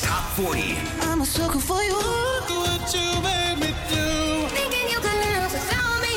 [0.00, 0.76] Kiss Top 40.
[1.02, 1.92] I'm a sucker for you.
[1.92, 4.06] Look what you made me do.
[4.58, 6.16] Thinking you could live without me.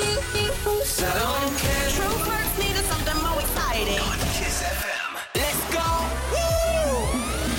[0.86, 1.88] So I don't care.
[1.98, 4.00] Truth hurts me to something more exciting.
[4.10, 5.12] On Kiss FM.
[5.40, 5.88] Let's go.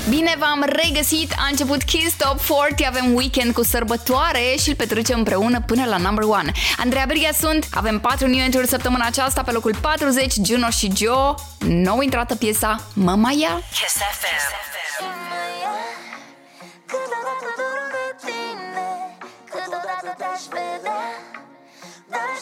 [0.08, 5.18] Bine v-am regăsit, a început Kiss Top 40, avem weekend cu sărbătoare și îl petrecem
[5.18, 6.34] împreună până la number 1.
[6.76, 11.34] Andreea Berghia sunt, avem 4 new entry săptămâna aceasta pe locul 40, Juno și Joe,
[11.58, 13.62] nou intrată piesa Mamaia.
[13.70, 14.62] Kiss FM.
[14.96, 15.33] Câteodată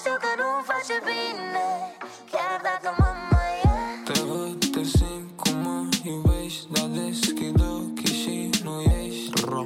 [0.05, 1.67] știu că nu-mi face bine
[2.33, 8.15] Chiar dacă mă mai ia Te văd, te simt cum mă iubești Dar deschid ochii
[8.23, 9.65] și nu ești Ro,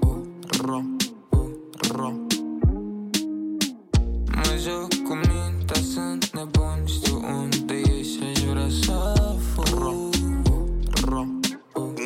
[0.00, 0.22] uh,
[0.60, 0.80] ro,
[1.28, 1.50] uh,
[1.90, 2.10] ro
[4.34, 9.68] Mă joc cu mintea, sunt nebun Știu unde ești aș vrea să fug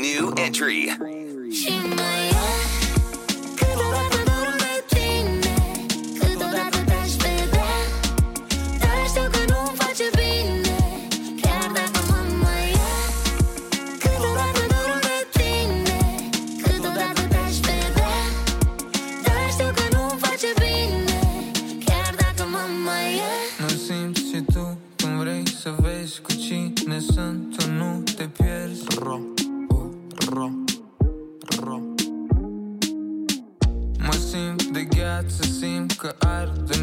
[0.02, 0.96] New entry.
[1.50, 2.21] Și mă
[35.62, 36.81] simt că mie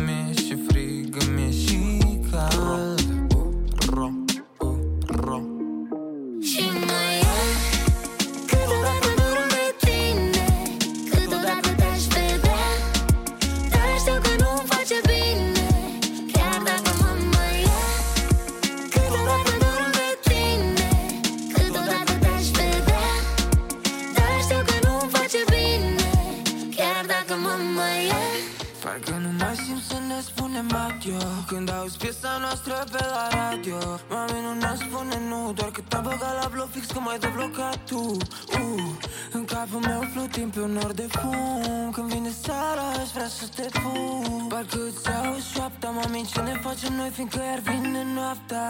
[31.09, 33.77] spunem adio Când auzi piesa noastră pe la radio
[34.09, 37.77] Mami nu ne spune nu Doar că te-am băgat la bloc fix cum ai deblocat
[37.85, 37.99] tu.
[37.99, 38.83] Uh,
[39.31, 41.91] În capul meu flotim pe un nor de fum.
[41.91, 46.53] Când vine seara aș vrea să te pun Parcă îți auzi șoapta Mami ce ne
[46.61, 48.67] facem noi fiindcă iar vine noaptea.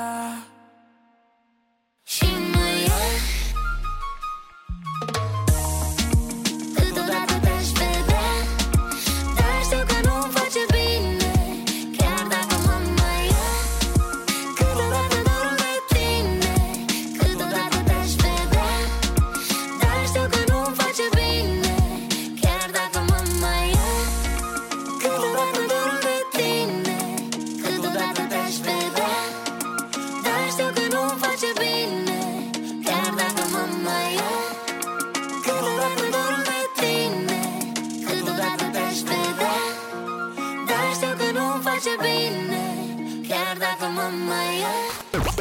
[2.03, 3.38] Și mă ia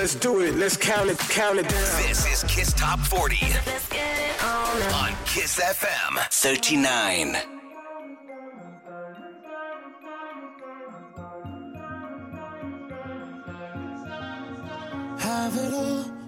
[0.08, 0.54] Let's do it.
[0.54, 2.02] Let's count it, count it down.
[2.08, 3.36] This is Kiss Top 40
[3.66, 7.34] Let's get it on on Kiss FM 39.
[15.18, 16.17] Have it all,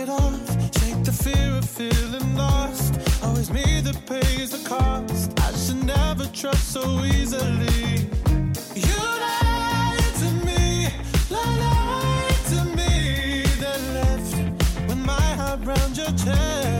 [0.00, 2.94] it off, shake the fear of feeling lost.
[3.22, 5.38] Always me that pays the cost.
[5.40, 8.08] I should never trust so easily.
[8.86, 10.88] You lied to me,
[11.30, 14.36] lied to me, then left
[14.88, 16.79] with my heart round your chest.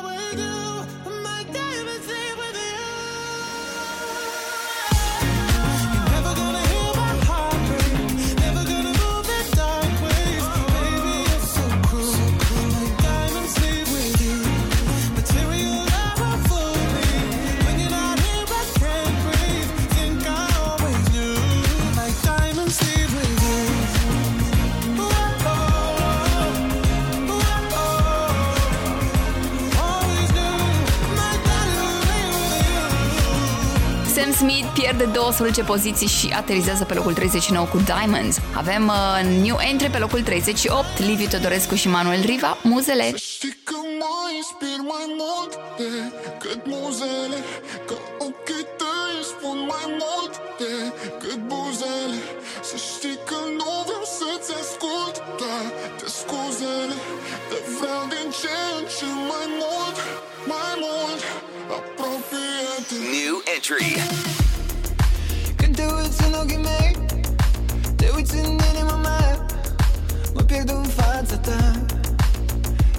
[34.95, 38.35] pierde 12 poziții și aterizează pe locul 39 cu Diamonds.
[38.61, 43.07] Avem uh, new entry pe locul 38, Liviu Todorescu și Manuel Riva, Muzele.
[43.09, 45.51] Să știi că mă inspir mai mult
[45.81, 47.39] decât muzele,
[47.87, 47.95] că
[48.27, 52.19] ochii tăi spun mai mult decât buzele.
[52.69, 56.95] Să știi că nu vreau să-ți ascult toate scuzele,
[57.49, 59.97] te vreau din ce în ce mai mult,
[60.51, 61.21] mai mult,
[61.77, 62.51] apropie
[63.15, 64.50] New entry
[65.81, 66.91] te uiți în ochii mei.
[67.95, 69.45] Te uiți în inima mea.
[70.33, 71.61] Mă pierd în fața ta.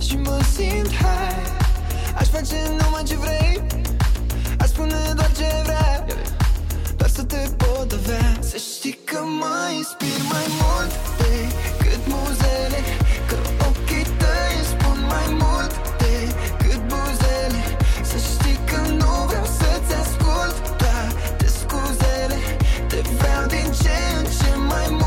[0.06, 1.46] Și mă simt high
[2.19, 3.62] Aș face numai ce vrei.
[4.58, 6.06] Aș spune doar ce vrea
[6.96, 8.38] Doar să te pot avea.
[8.40, 12.81] Să știi că mă inspir mai mult Decât muzele
[13.28, 13.37] Că
[13.67, 17.62] ochii tăi spun mai mult Decât buzele.
[18.11, 20.21] Să știi că nu vreau să-ți ascult
[23.82, 25.01] chance in my mind.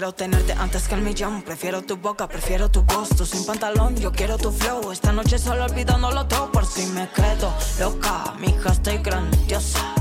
[0.00, 1.42] Quiero tenerte antes que el millón.
[1.42, 3.10] Prefiero tu boca, prefiero tu voz.
[3.28, 4.90] Sin pantalón, yo quiero tu flow.
[4.92, 8.32] Esta noche solo olvidándolo todo por si me quedo loca.
[8.38, 9.99] Mi hija estoy grandiosa.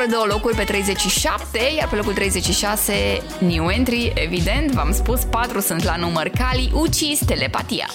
[0.00, 5.60] coboară două locuri pe 37, iar pe locul 36 New Entry, evident, v-am spus, patru
[5.60, 7.88] sunt la număr Cali, Ucis, Telepatia.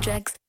[0.00, 0.39] projects.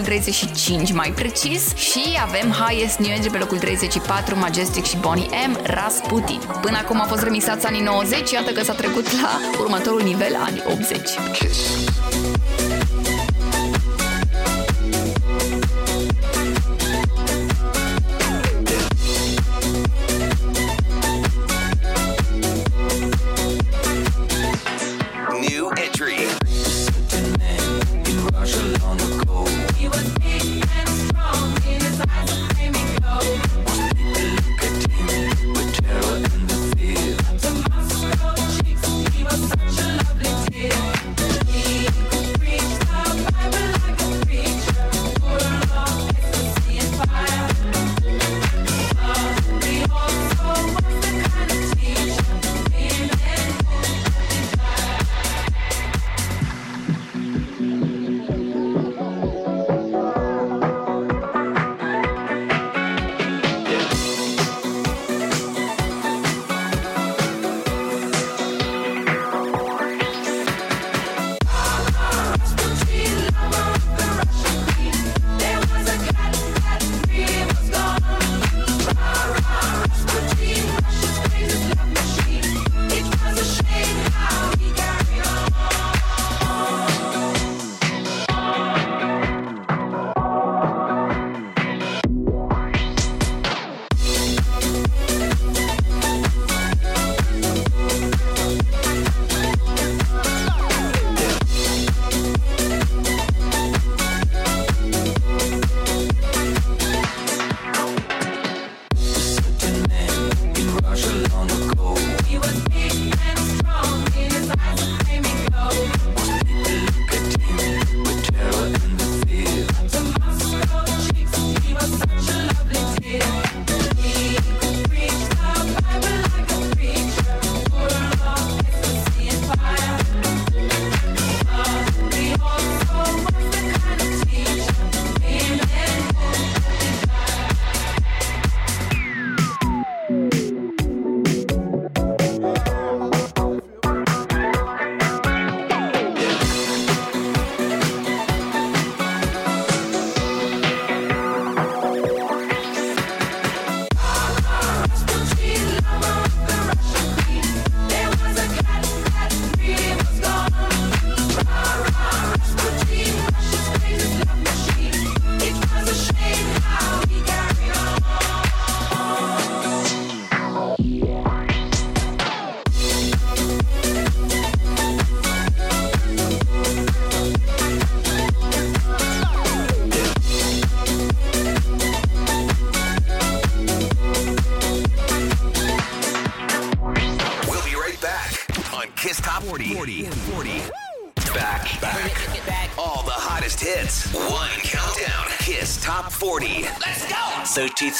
[0.00, 5.28] locul 35 mai precis și avem Highest New Age pe locul 34, Majestic și Bonnie
[5.48, 6.40] M, Rasputin.
[6.60, 10.62] Până acum a fost remixați anii 90, iată că s-a trecut la următorul nivel, anii
[10.66, 10.98] 80.
[11.32, 12.09] Kiss.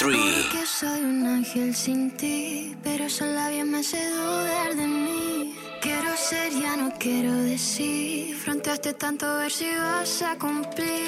[0.00, 5.54] Que soy un ángel sin ti, pero sola bien me hace dudar de mí.
[5.82, 8.34] Quiero ser, ya no quiero decir.
[8.34, 10.99] Fronteaste tanto, a ver si vas a cumplir.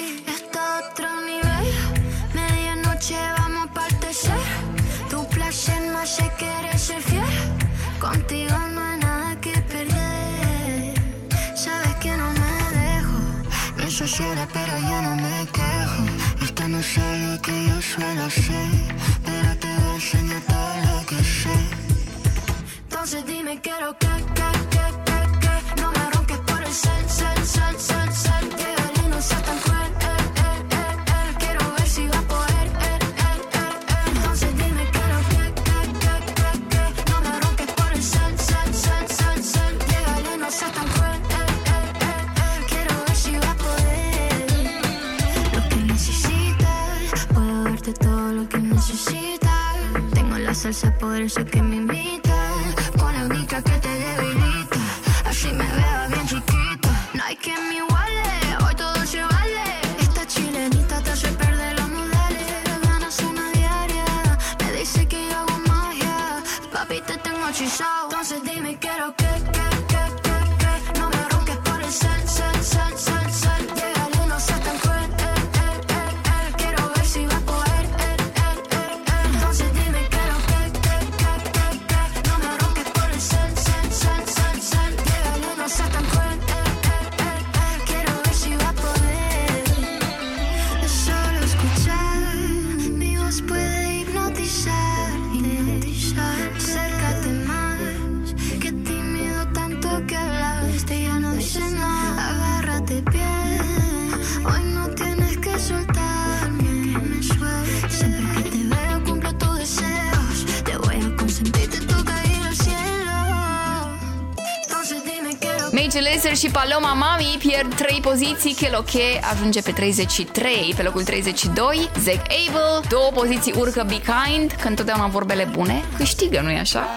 [116.13, 122.21] Glazer și Paloma Mami pierd 3 poziții, Cheloche ajunge pe 33, pe locul 32, Zack
[122.21, 126.87] Abel, două poziții urcă Be Kind, că întotdeauna vorbele bune câștigă, nu-i așa?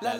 [0.00, 0.10] La,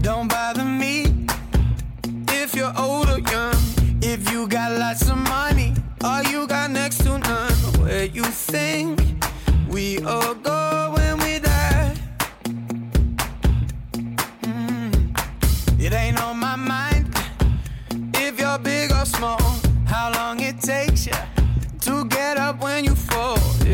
[0.00, 1.02] don't bother me
[2.42, 3.60] if you're old or young,
[4.00, 8.98] if you got lots of money, or you got next to none, where you think
[9.68, 11.11] we are going.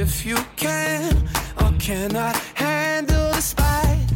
[0.09, 1.15] if you can
[1.61, 4.08] or cannot handle the spite.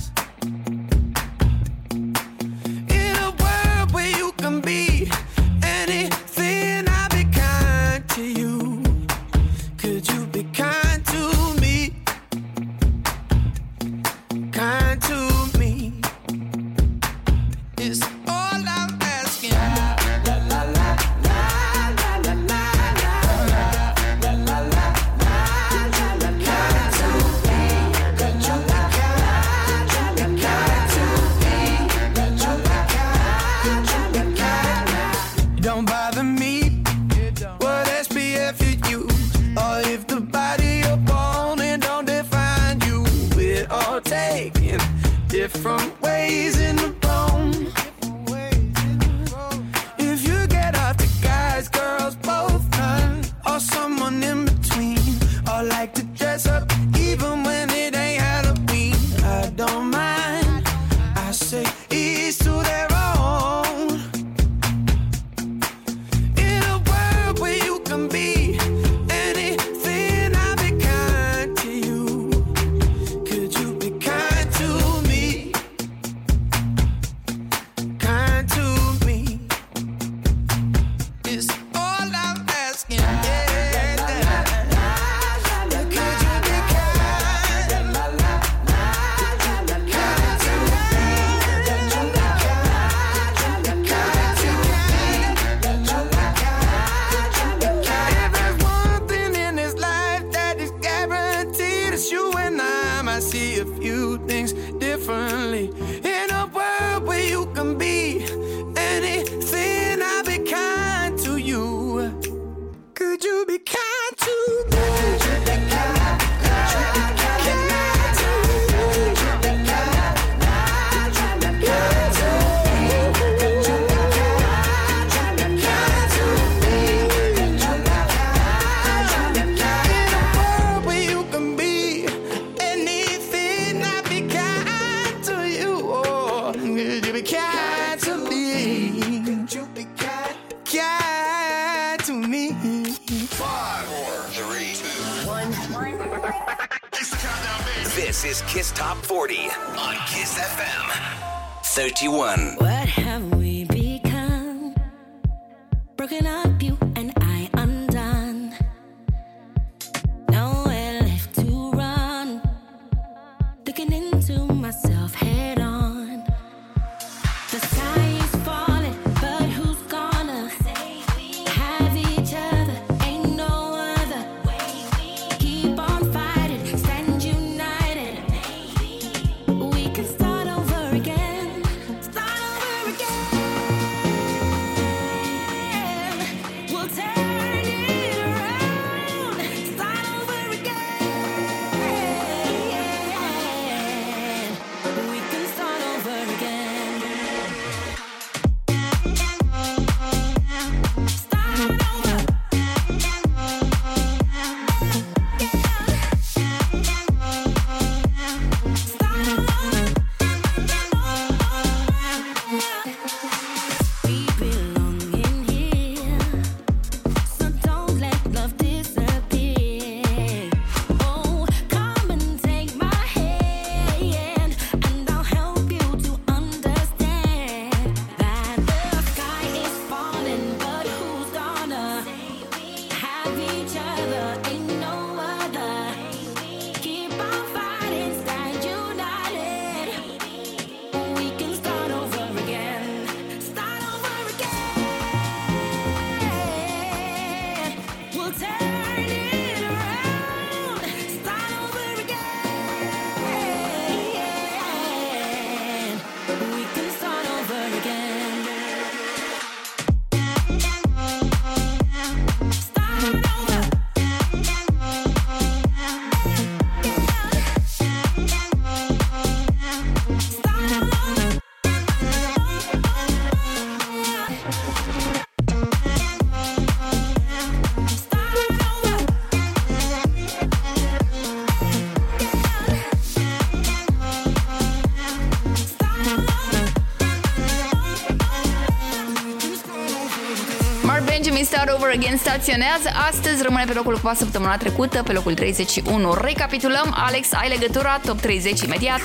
[291.83, 296.15] Over Again staționează astăzi, rămâne pe locul 4 săptămâna trecută, pe locul 31.
[296.15, 299.01] Recapitulăm, Alex, ai legătura, top 30 imediat.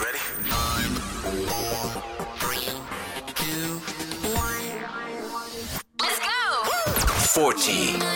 [6.03, 7.41] Let's go!
[7.41, 8.07] 40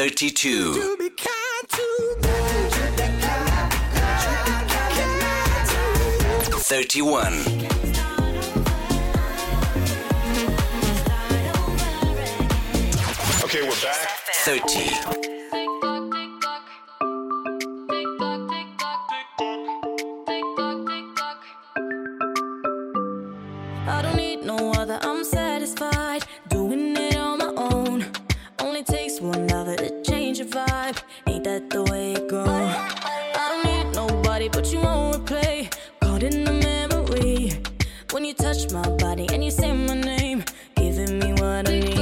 [0.00, 0.96] 32.
[6.62, 7.34] Thirty-one,
[13.44, 14.08] Okay, we're back.
[14.46, 15.19] 30.
[38.72, 40.44] my body and you say my name,
[40.76, 41.99] giving me what I need.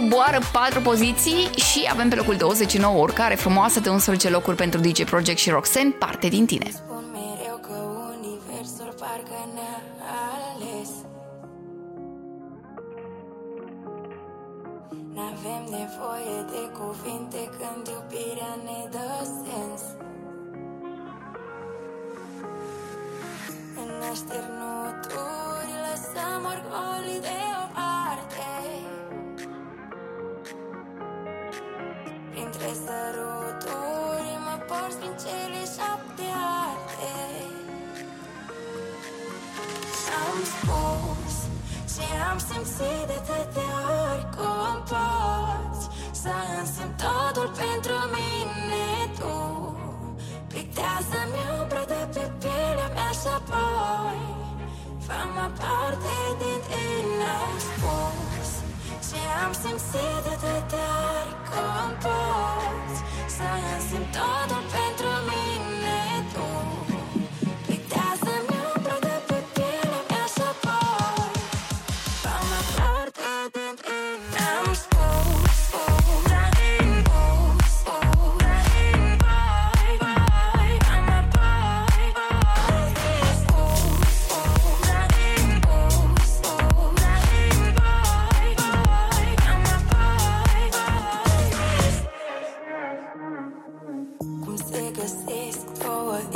[0.00, 5.04] coboară 4 poziții și avem pe locul 29 oricare frumoasă de 11 locuri pentru DJ
[5.04, 6.85] Project și Roxanne, parte din tine.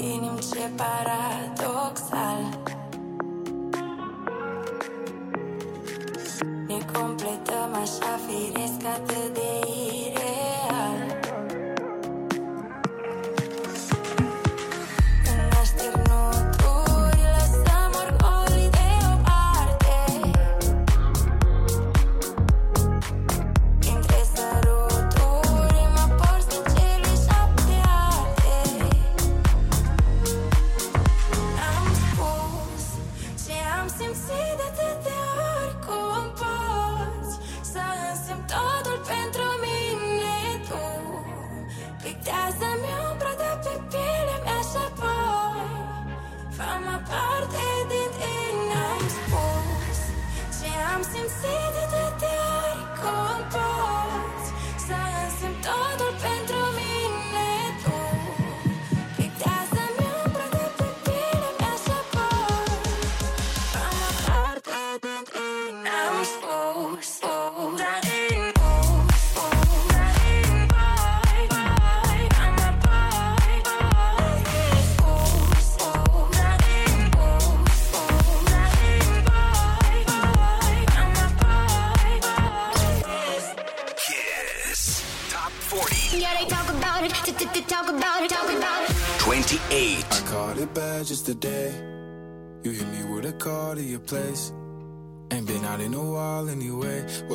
[0.00, 2.19] Покинем все парадоксы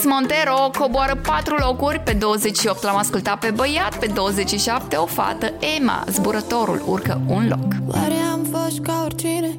[0.00, 5.06] Nas X Montero coboară 4 locuri, pe 28 l-am ascultat pe băiat, pe 27 o
[5.06, 7.94] fată, Emma, zburătorul, urcă un loc.
[7.94, 9.58] Oare am fost ca oricine?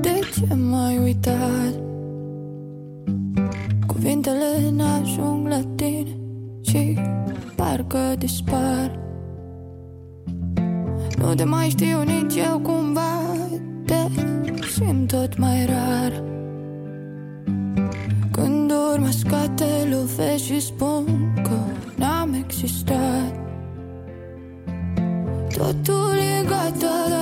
[0.00, 1.74] De ce m-ai uitat?
[3.86, 6.16] Cuvintele n-ajung la tine
[6.62, 6.98] Și
[7.56, 8.98] parcă dispar
[11.18, 13.20] Nu te mai știu nici eu cumva
[13.86, 13.94] Te
[14.72, 16.41] simt tot mai rar Când
[19.24, 21.58] urmă scoate lovesc și spun că
[21.96, 23.40] n-am existat.
[25.56, 27.21] Totul e gata, dar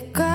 [0.00, 0.29] Века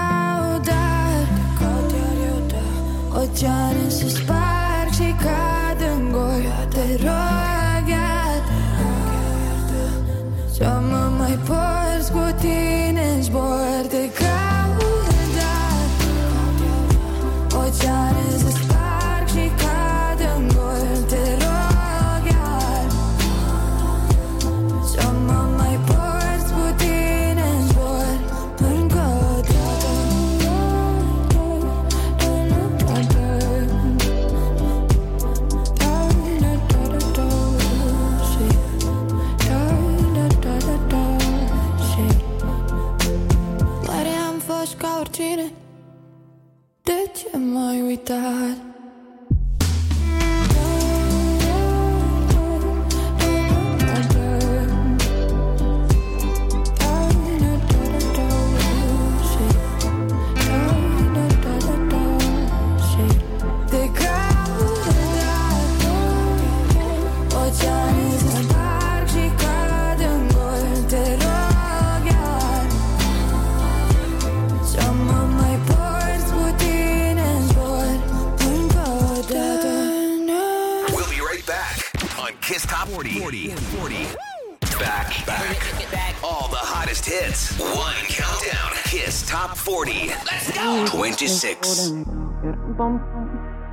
[90.55, 91.89] 26.
[91.89, 92.95] Bum, bum.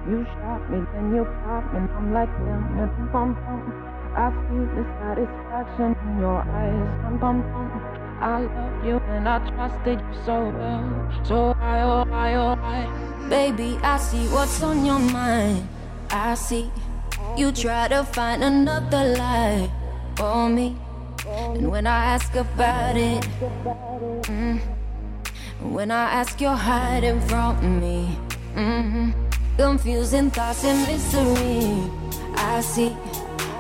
[0.08, 3.62] You shot me, then you pop and I'm like, damn, bum, bum.
[4.16, 7.70] I see the satisfaction in your eyes, bum, bum, bum.
[8.20, 11.24] I love you and I trusted you so well.
[11.24, 13.28] So I, oh, I, oh, I.
[13.28, 15.68] Baby, I see what's on your mind.
[16.10, 16.70] I see
[17.36, 19.70] you try to find another lie
[20.16, 20.76] for me.
[21.26, 23.22] And when I ask about it,
[24.26, 24.60] mm,
[25.62, 28.16] when I ask, you're hiding from me.
[28.54, 29.10] hmm
[29.56, 31.90] Confusing thoughts and mystery.
[32.34, 32.96] I see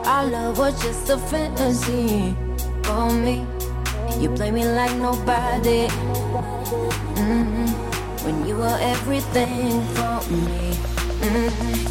[0.04, 2.34] our love was just a fantasy
[2.82, 3.46] for me.
[4.18, 5.86] You play me like nobody.
[7.18, 7.66] hmm
[8.24, 10.74] When you were everything for me.
[11.22, 11.50] hmm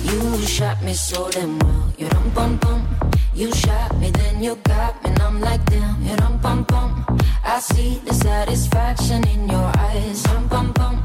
[0.10, 1.94] You shot me so damn well.
[1.98, 2.88] You dum bum bum.
[3.34, 5.11] You shot me, then you got me,
[5.42, 6.02] like damn.
[6.04, 7.06] You dum bum bum.
[7.44, 10.24] I see the satisfaction in your eyes.
[10.24, 10.96] Dum bum bum.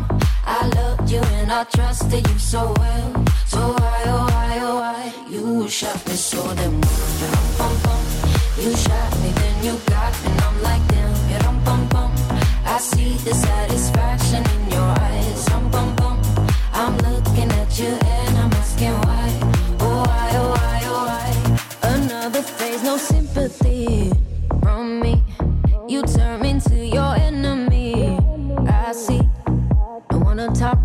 [0.45, 3.25] I loved you and I trusted you so well.
[3.47, 5.03] So why, oh why, oh why?
[5.29, 7.11] You shot me so damn well.
[7.21, 8.03] You dum bum.
[8.63, 11.15] You shot me, then you got me, and I'm like damn.
[11.31, 12.13] You dum bum bum.
[12.65, 15.45] I see the satisfaction in your eyes.
[15.47, 16.17] Dum bum bum.
[16.73, 19.29] I'm looking at you and I'm asking why.
[19.81, 21.29] Oh why, oh why, oh why?
[21.95, 23.76] Another phase, no sympathy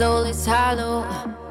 [0.00, 1.04] soul is hollow.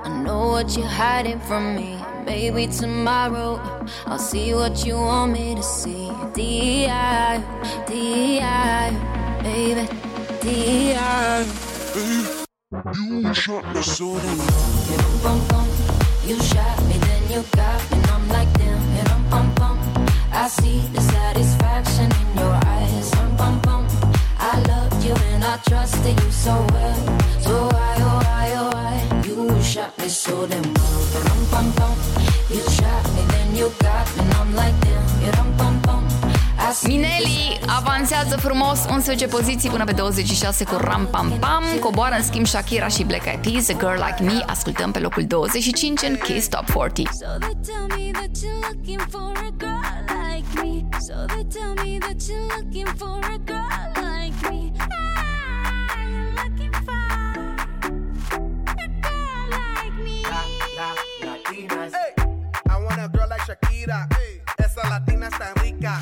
[0.03, 1.91] I know what you're hiding from me.
[2.25, 3.61] Maybe tomorrow
[4.07, 6.09] I'll see what you want me to see.
[6.33, 7.43] D.I.
[7.87, 8.85] D.I.
[9.43, 9.85] Baby,
[10.41, 11.45] D.I.
[13.21, 15.67] You shot me so damn Bum, bum, bum.
[16.25, 18.81] You shot me, then you got me, and I'm like damn.
[18.95, 19.77] Yeah, rum, bum, bum.
[20.31, 23.13] I see the satisfaction in your eyes.
[23.15, 23.87] Rum, bum, bum.
[24.39, 27.19] I loved you and I trusted you so well.
[27.45, 27.98] So why,
[29.69, 30.99] shot me so damn well.
[31.25, 31.95] Rum, bum, bum.
[32.49, 35.21] You shot me, then you got me, and I'm like damn.
[35.21, 36.03] Yeah, rum, bum, bum.
[36.57, 41.63] I see the Mineli avansează frumos 11 poziții până pe 26 cu Ram Pam Pam.
[41.79, 44.43] Coboară în schimb Shakira și Black Eyed Peas, A Girl Like Me.
[44.45, 47.07] Ascultăm pe locul 25 în Kiss Top 40.
[47.07, 50.99] So they tell me that you're looking for a girl like me.
[50.99, 55.08] So they tell me that you're looking for a girl like me.
[63.89, 64.07] Shakira.
[64.57, 65.99] Esa latina está rica.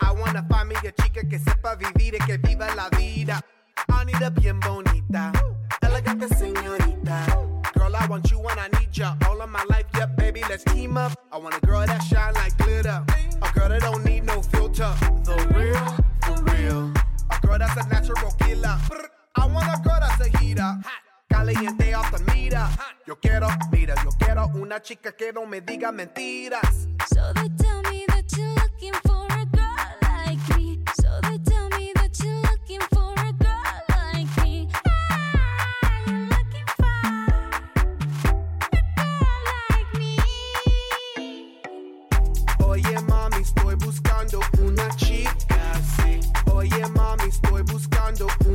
[0.00, 3.40] I wanna find me a chica que sepa vivir y que viva la vida.
[3.88, 5.32] Anita bien bonita,
[5.80, 7.26] elegante señorita.
[7.74, 9.14] Girl, I want you when I need ya.
[9.28, 11.12] All of my life, yeah, baby, let's team up.
[11.32, 13.04] I want a girl that shine like glitter.
[13.42, 14.92] A girl that don't need no filter.
[15.24, 15.86] The real,
[16.24, 16.92] for real.
[17.30, 18.78] A girl that's a natural killer.
[19.36, 20.78] I want a girl that's a heater.
[21.28, 22.70] Caliente the mira.
[23.06, 26.88] Yo quiero, mira, yo quiero una chica que no me diga mentiras.
[27.08, 30.78] So they tell me that you're looking for a girl like me.
[31.00, 34.68] So they tell me that you're looking for a girl like me.
[34.86, 36.84] Ah, you're looking for
[38.72, 39.38] a girl
[39.70, 40.16] like me.
[42.64, 46.20] Oye mami, estoy buscando una chica, sí.
[46.52, 48.47] Oye mami, estoy buscando una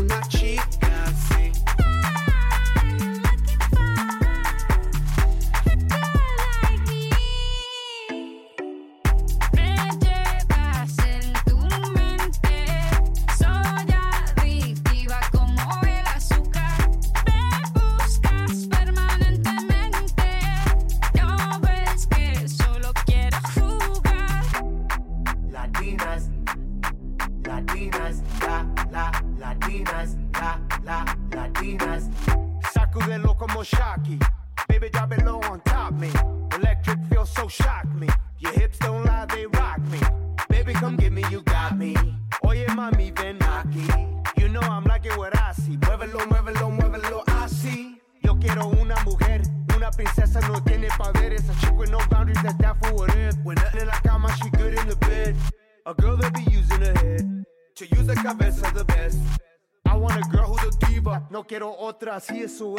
[62.24, 62.73] faço isso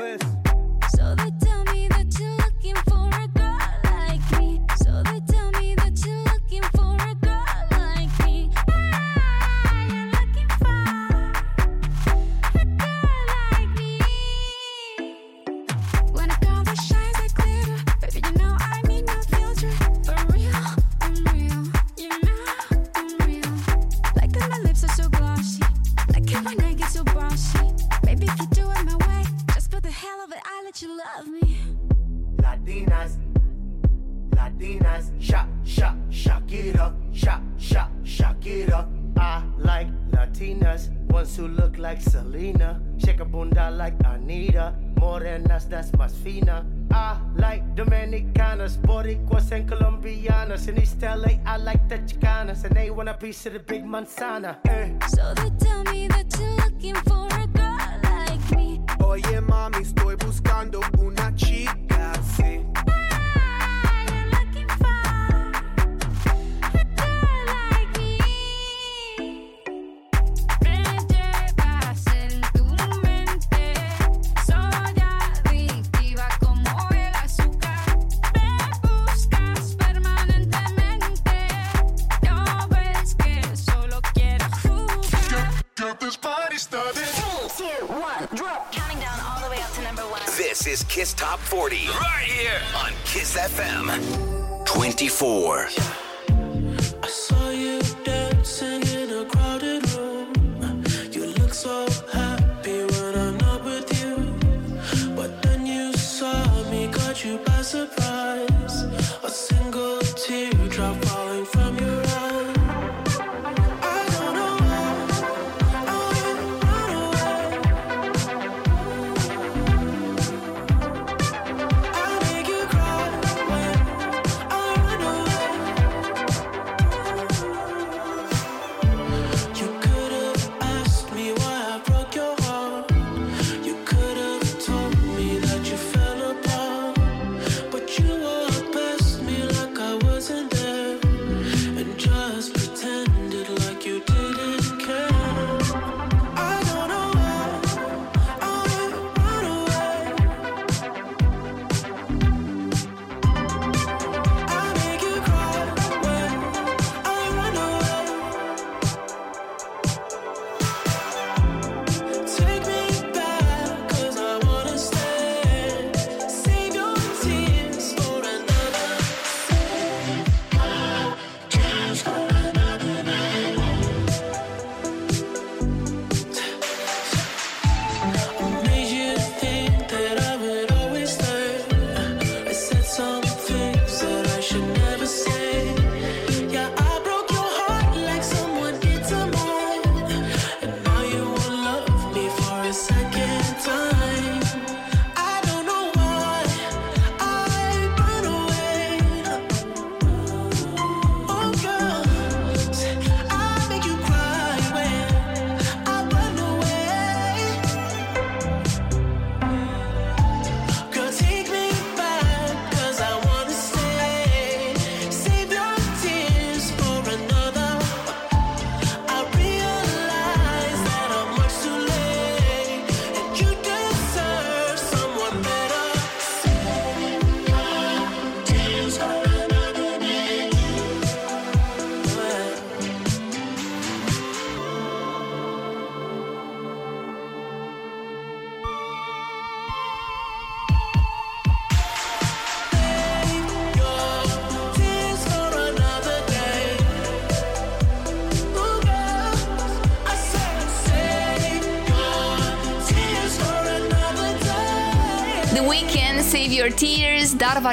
[53.95, 54.64] manzana.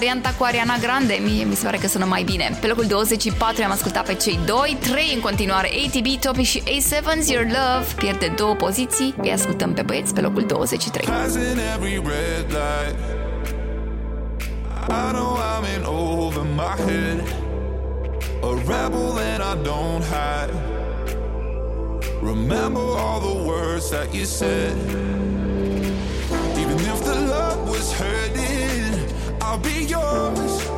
[0.01, 1.19] varianta cu Ariana Grande.
[1.23, 2.57] Mie mi se pare că sună mai bine.
[2.61, 7.27] Pe locul 24 am ascultat pe cei doi, trei în continuare ATB, Topi și A7's
[7.27, 7.85] Your Love.
[7.95, 11.05] Pierde două poziții, îi ascultăm pe băieți pe locul 23.
[11.05, 11.11] Și
[22.23, 25.20] Remember all the words that you said.
[29.62, 30.70] be yours.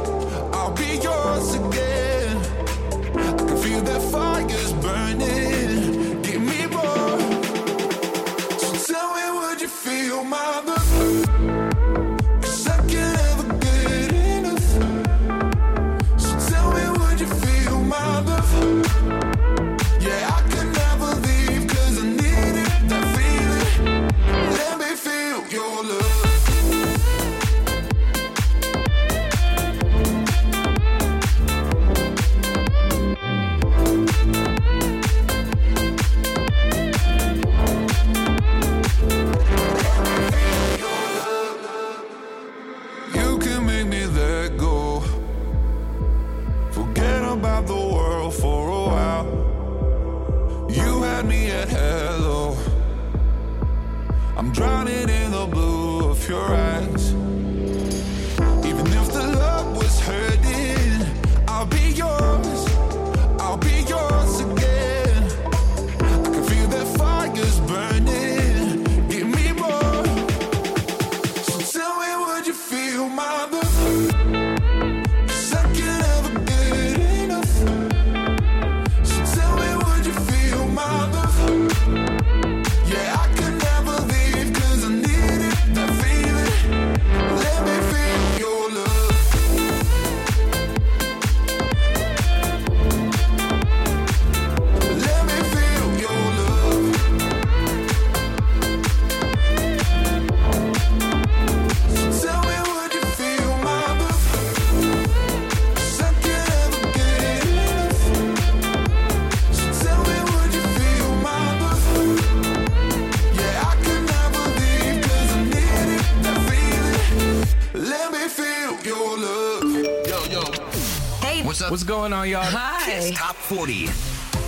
[121.44, 121.72] What's up?
[121.72, 122.42] What's going on, y'all?
[122.42, 122.86] Hi.
[122.86, 123.90] Kiss Top 40,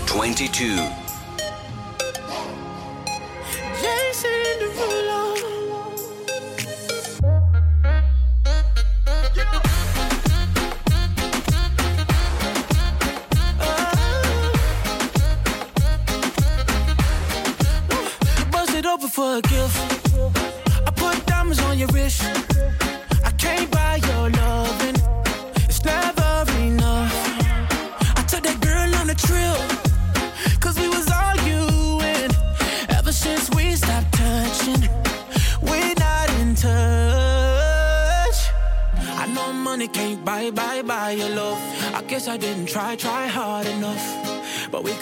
[0.05, 1.04] 22.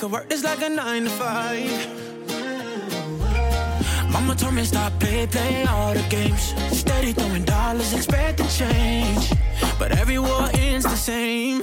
[0.04, 1.88] could work this like a nine to five.
[4.12, 6.54] Mama told me stop play, play all the games.
[6.78, 9.32] Steady throwing dollars, expect the change.
[9.80, 11.63] But every war ends the same.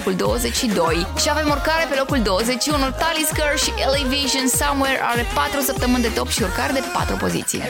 [0.00, 2.76] locul 22 și avem urcare pe locul 21.
[3.02, 7.62] Talisker și LA Vision Somewhere are 4 săptămâni de top și urcare de 4 poziții.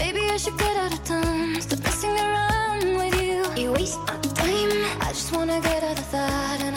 [0.00, 1.60] Maybe I should get out of town.
[1.60, 3.40] Stop messing around with you.
[3.62, 4.72] You waste my time.
[5.06, 6.67] I just wanna get out of that.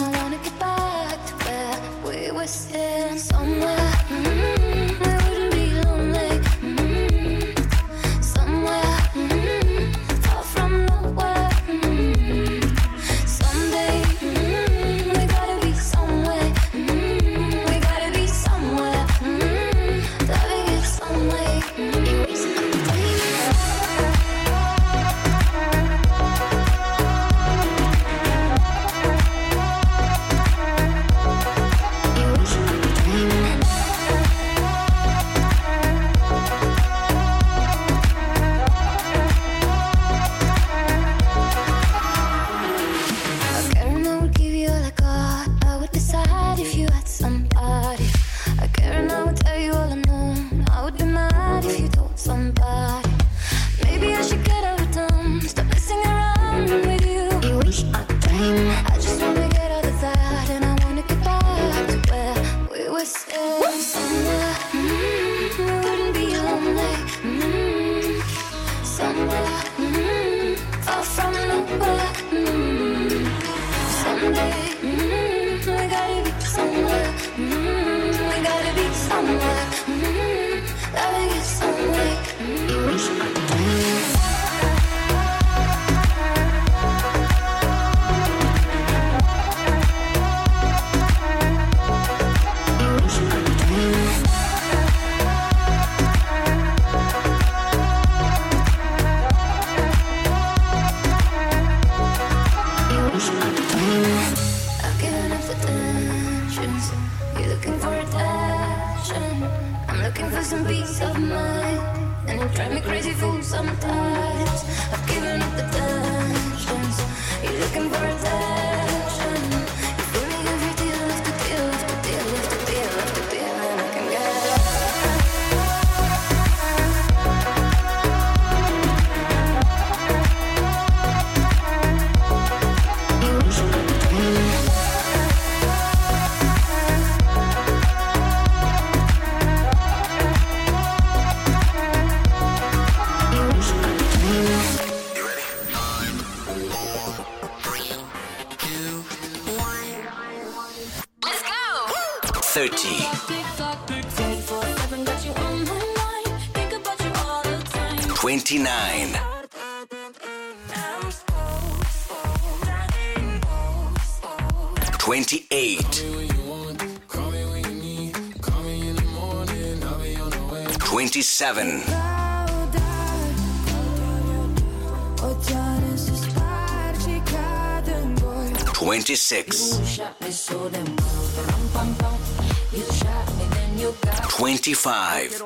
[184.76, 185.38] 25.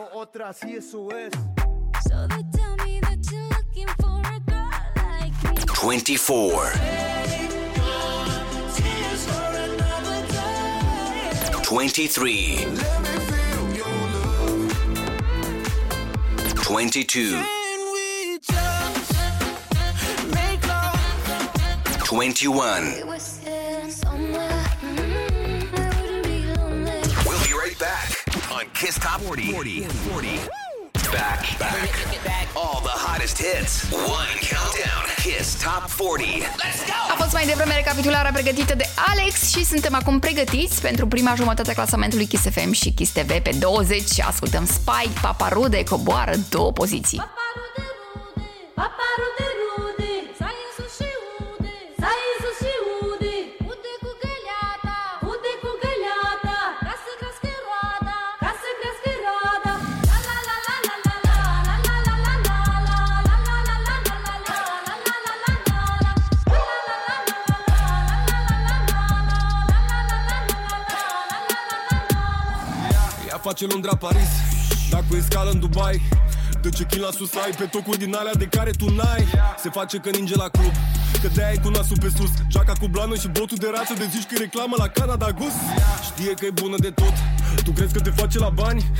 [5.73, 6.73] 24.
[11.63, 12.67] 23.
[16.55, 17.35] 22.
[21.99, 23.14] 21.
[28.95, 29.51] On Kiss Top 40.
[29.51, 29.87] 40.
[30.11, 30.39] 40.
[31.11, 32.47] Back, back.
[32.55, 33.91] All the hottest hits.
[33.91, 35.03] One countdown.
[35.23, 36.41] Kiss Top 40.
[36.63, 37.13] Let's go!
[37.13, 41.71] A fost mai devreme recapitularea pregătită de Alex și suntem acum pregătiți pentru prima jumătate
[41.71, 44.19] a clasamentului Kiss FM și Kiss TV pe 20.
[44.19, 47.34] Ascultăm Spike, Paparude, coboară două poziții.
[73.49, 74.31] Face Londra Paris.
[74.89, 76.01] Dacă e scală în Dubai
[76.61, 77.51] De ce chin la sus ai?
[77.57, 79.25] Pe tocuri din alea de care tu n-ai.
[79.63, 80.73] Se face că ninge la club
[81.21, 82.31] Că de-aia e cu nasul pe sus.
[82.51, 85.55] Jaca cu blană și botul de rață De zici că e reclamă la Canada Gus
[86.03, 87.15] Știe că e bună de tot
[87.63, 88.91] Tu crezi că te face la bani?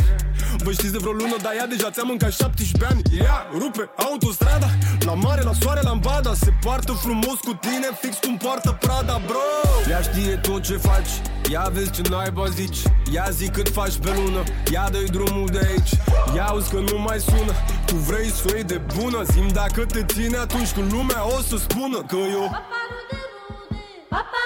[0.63, 3.01] Vă știți de vreo lună, dar ea deja ți-a mâncat 17 ani.
[3.23, 8.17] Ea rupe autostrada La mare, la soare, la ambada Se poartă frumos cu tine, fix
[8.17, 9.45] cum poartă Prada, bro.
[9.89, 11.13] Ea știe tot ce faci.
[11.51, 12.77] Ia vezi ce naiba zici.
[13.11, 14.43] Ia zi cât faci pe lună.
[14.71, 15.91] Ia dă drumul de aici.
[16.35, 17.53] Ia auzi că nu mai sună.
[17.85, 19.23] Tu vrei să o iei de bună?
[19.23, 23.19] Zim dacă te ține atunci când lumea o să spună Că eu Paparu de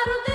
[0.04, 0.29] rude,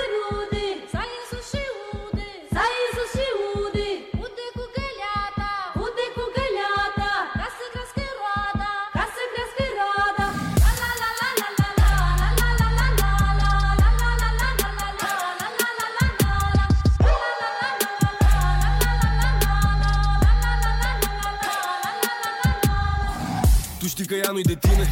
[24.35, 24.87] nu-i de tine.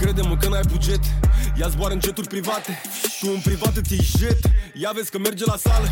[0.00, 1.02] Crede-mă că n-ai buget.
[1.60, 2.80] Ea zboară în jeturi private.
[3.20, 4.40] Tu în privat îți iei jet.
[4.82, 5.88] Ia vezi că merge la sală.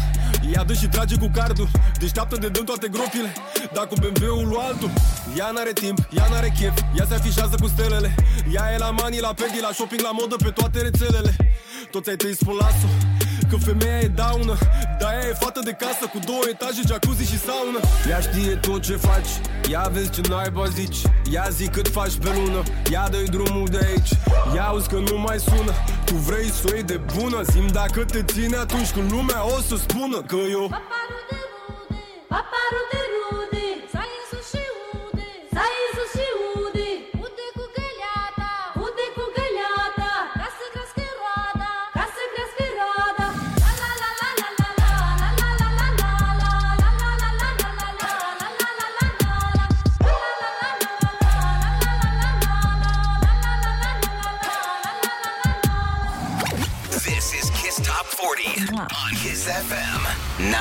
[0.55, 1.69] Ea dă și trage cu cardul.
[1.99, 3.33] Deșteaptă de dăm toate gropile.
[3.75, 4.91] Dar cu BMW-ul lui altul.
[5.39, 6.77] Ea n-are timp, ea n-are chef.
[6.99, 8.15] Ea se afișează cu stelele.
[8.55, 11.37] Ea e la mani, la pedi, la shopping, la modă Pe toate rețelele.
[11.91, 12.87] Toți ai tăi spun lasă
[13.51, 14.57] Că femeia e daună
[15.01, 17.81] Dar ea e fată de casă Cu două etaje, jacuzzi și saună.
[18.09, 19.33] Ea știe tot ce faci
[19.71, 21.01] Ia vezi ce naiba zici.
[21.31, 24.11] Ia zi cât faci pe lună Ia dă drumul de aici.
[24.55, 25.73] Ia auzi că nu mai sună
[26.05, 27.43] Tu vrei să o iei de bună?
[27.43, 31.19] Zim dacă te ține atunci când lumea o să spună Că eu Paparu
[32.91, 33.60] de rude, sai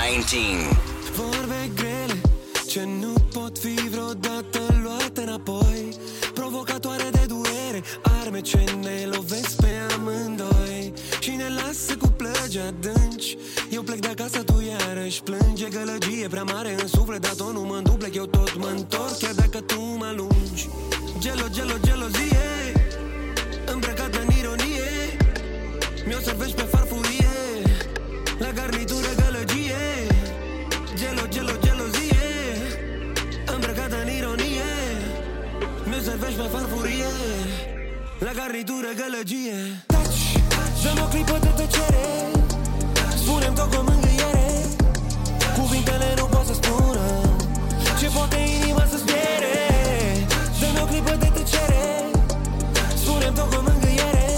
[0.10, 0.70] 19.
[1.16, 2.22] Vorbe grele
[2.68, 5.96] ce nu pot fi vreodată luate înapoi.
[6.34, 7.84] Provocatoare de durere,
[8.22, 10.94] arme ce ne lovesc pe amândoi.
[11.20, 13.38] Și ne lasă cu plăci bagi adânci.
[13.70, 15.64] Eu plec de acasă, tu iarăși plângi.
[15.64, 19.18] E gălăgie prea mare în suflet Dar tot nu mă duplec, eu tot mă întorc
[19.18, 20.70] Chiar dacă tu mă alungi.
[21.20, 22.74] Gelo, gelo, gelozie
[23.74, 25.18] Îmbrăcată în ironie.
[26.08, 26.79] Mi-o servești pe farfurie
[36.52, 37.12] farfurie
[38.20, 39.60] La garnitură gălăgie.
[39.86, 40.22] Taci,
[40.84, 42.08] dă-mi o clipă de tăcere
[43.22, 44.50] Spune-mi tot cu mângâiere.
[45.58, 47.06] Cuvintele nu pot să spună
[48.00, 49.58] Ce poate inima să spiere.
[50.60, 51.86] Dă-mi o clipă de tăcere
[53.02, 54.30] Spune-mi tot cu mângâiere.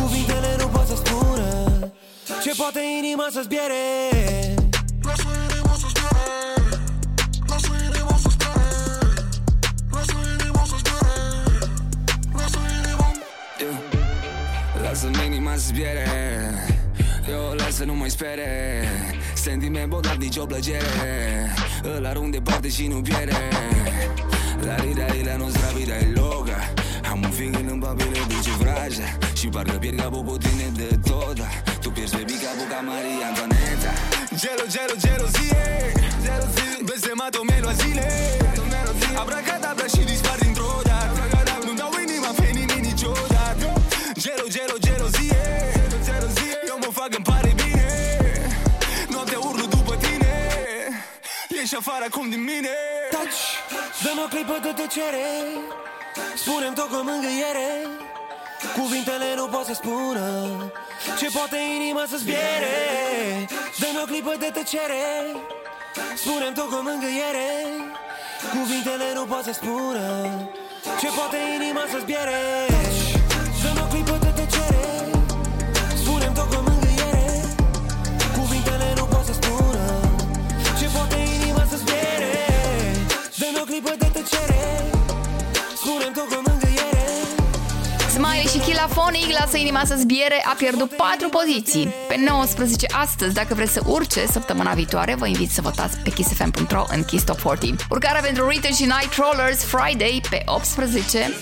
[0.00, 1.48] Cuvintele nu pot să spună
[2.42, 4.51] Ce poate inima să zbiere
[15.52, 16.06] Lasă-mi inima să zbiere.
[17.28, 18.48] Eu lasă nu mai spere
[19.34, 21.54] Sentiment bun, dar nicio plăcere.
[21.82, 23.36] Îl arunc departe și nu pierde
[24.66, 26.72] La rida e la nostra vita e loca
[27.10, 29.08] Am un feeling în papire duce vraja.
[29.34, 31.38] Și parcă pierd capul cu tine de tot
[31.80, 33.92] Tu pierzi pe capul ca Maria Antoaneta.
[34.40, 35.92] Gelo, gelo, gelozie.
[36.84, 38.06] Blestemato melo a zile
[39.22, 40.51] Abracadabra și dispar dintr-o
[52.02, 52.74] Ești afară acum din mine.
[53.10, 53.42] Taci,
[54.02, 55.26] dă-mi o clipă de tăcere
[56.42, 57.70] Spune-mi tot cu mângâiere.
[58.78, 60.26] Cuvintele nu pot să spună
[61.18, 62.76] Ce poate inima să zbiere.
[63.80, 65.04] Dă-mi o clipă de tăcere
[66.22, 67.48] Spune-mi tot cu mângâiere.
[68.54, 70.04] Cuvintele nu pot să spună
[71.00, 72.42] Ce poate inima să zbiere.
[73.62, 74.31] Dă-mi o clipă de
[83.72, 84.90] clipă de tăcere
[85.74, 87.06] Spune-mi tot cu mângâiere
[88.14, 91.94] Smiley și Chilafonic lasă inima să zbiere, a pierdut 4 poziții.
[92.08, 96.84] Pe 19 astăzi, dacă vreți să urce săptămâna viitoare, vă invit să votați pe kissfm.ro
[96.88, 97.80] în Kiss Top 40.
[97.90, 101.32] Urcarea pentru Rita și Nightcrawlers Friday pe 18.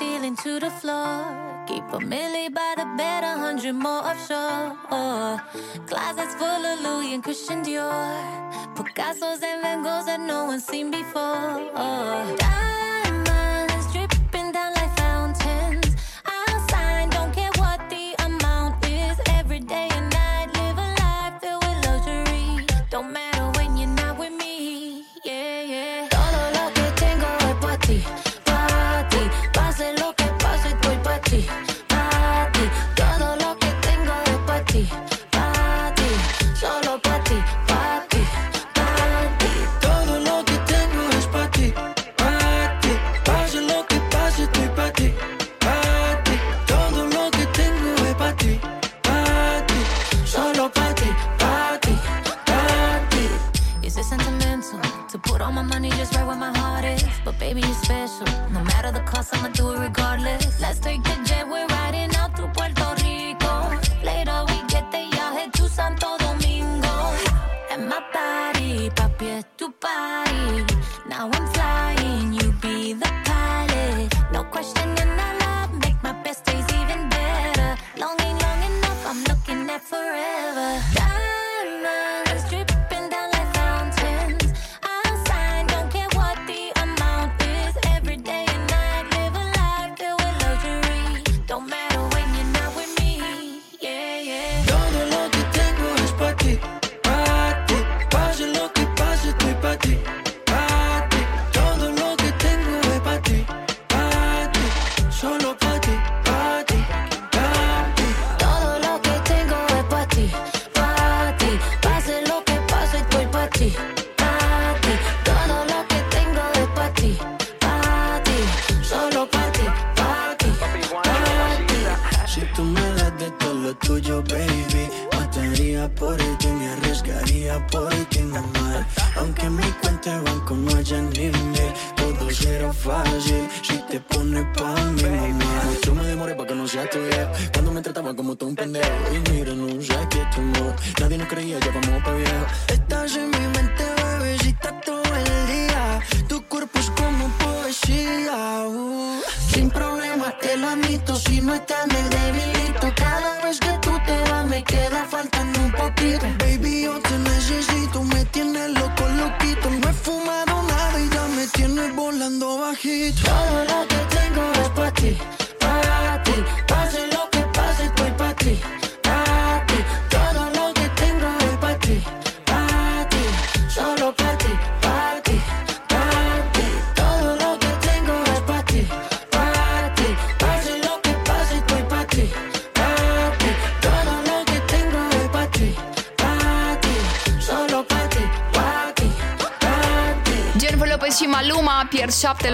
[0.00, 1.14] ceiling to the floor.
[1.68, 4.68] Keep a milli by the bed, a hundred more offshore.
[5.88, 8.16] Closets full of Louis and Christian Dior.
[8.76, 12.69] Picasso's and Van Goghs that no one's seen before.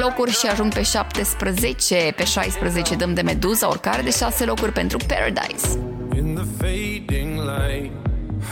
[0.06, 4.98] locuri și ajung pe 17, pe 16 dăm de Meduza, oricare de 6 locuri pentru
[5.06, 5.78] Paradise.
[6.14, 7.92] In the fading light,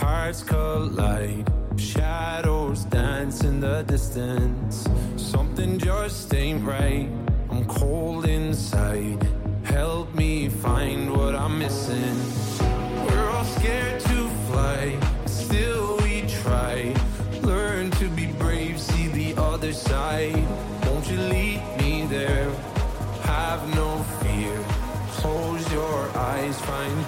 [0.01, 7.14] hearts collide, shadows dance in the distance, something just ain't right.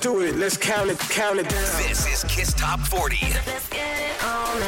[0.00, 0.36] do it.
[0.36, 0.98] Let's count it.
[0.98, 1.62] Count it down.
[1.82, 3.16] This is Kiss Top 40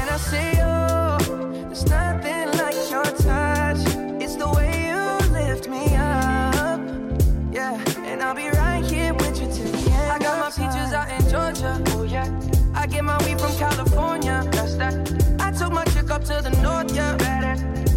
[12.12, 12.24] yeah.
[12.26, 14.46] And I get my weed from California.
[14.52, 14.94] That's that.
[15.40, 16.94] I took my chick up to the north.
[16.94, 17.54] Yeah, better.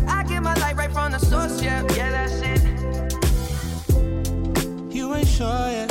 [0.07, 1.61] I get my light right from the source.
[1.61, 2.61] Yeah, yeah, that's it.
[4.93, 5.89] You ain't sure yet,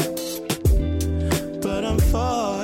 [1.60, 2.63] but I'm for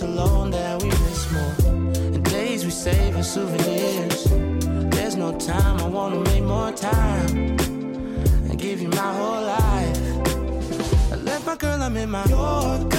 [0.00, 1.54] Nights alone that we miss more,
[2.14, 4.24] and days we save as souvenirs.
[4.94, 7.56] There's no time, I wanna make more time
[8.48, 9.98] and give you my whole life.
[11.12, 12.96] I left my girl, I'm in my Yorker.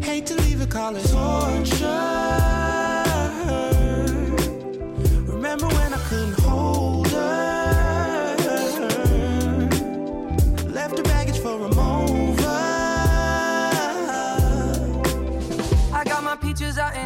[0.00, 2.43] Hate to leave it, call torture.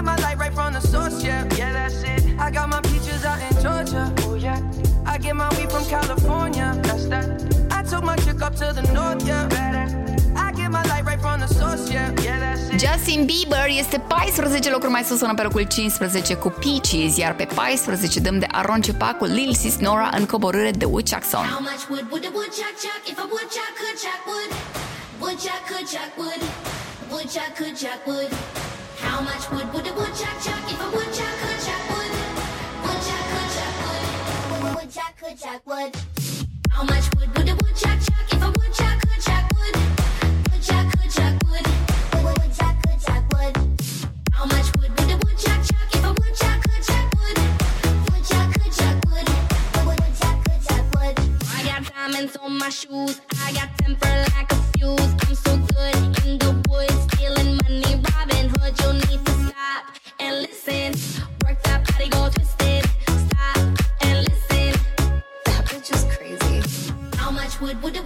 [0.00, 1.22] I get my light right from the source.
[1.22, 2.22] Yeah, yeah, that's it.
[2.38, 4.10] I got my peaches out in Georgia.
[4.20, 4.58] Oh yeah.
[5.04, 6.72] I get my weed from California.
[6.84, 7.26] That's that.
[7.70, 9.26] I took my chick up to the north.
[9.26, 9.84] Yeah, better.
[10.34, 11.92] I get my light right from the source.
[11.92, 12.80] Yeah, yeah, that's it.
[12.80, 17.48] Justin Bieber este 14 locuri mai sus sună pe locul 15 cu Peaches, iar pe
[17.54, 21.44] 14 dăm de Aron Cepa cu Lil Sis Nora în coborâre de Woodchuck Song.
[21.44, 24.50] How much wood would a woodchuck chuck if a woodchuck could chuck wood?
[29.00, 32.12] How much wood would a woodchuck chuck if a woodchuck could chuck wood?
[32.84, 34.74] Woodchuck could chuck wood.
[34.76, 35.96] Woodchuck could chuck wood.
[36.70, 39.76] How much wood would a woodchuck chuck if a woodchuck could chuck wood?
[40.52, 41.66] Woodchuck could chuck wood.
[42.24, 43.54] Woodchuck could chuck wood.
[44.32, 47.38] How much wood would a woodchuck chuck if a woodchuck could chuck wood?
[48.12, 49.28] Woodchuck could chuck wood.
[49.86, 51.14] Woodchuck could chuck wood.
[51.56, 53.20] I got diamonds on my shoes.
[53.44, 55.14] I got temper like a fuse.
[55.26, 55.49] I'm so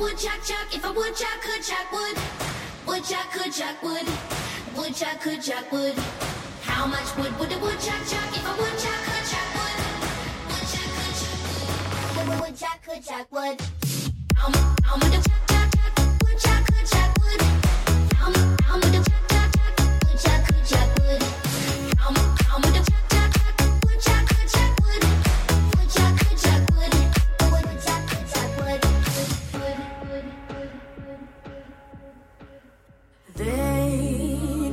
[0.04, 2.18] would a woodchuck chuck if a woodchuck could chuck wood?
[2.86, 4.06] Woodchuck could chuck wood.
[4.76, 5.94] Woodchuck could chuck wood.
[6.62, 9.78] How much wood would a woodchuck chuck if a woodchuck could chuck wood?
[10.50, 12.28] Woodchuck could chuck wood.
[12.28, 13.60] Wood- Woodchuck could chuck wood.
[14.36, 15.53] How mu- how much a chuck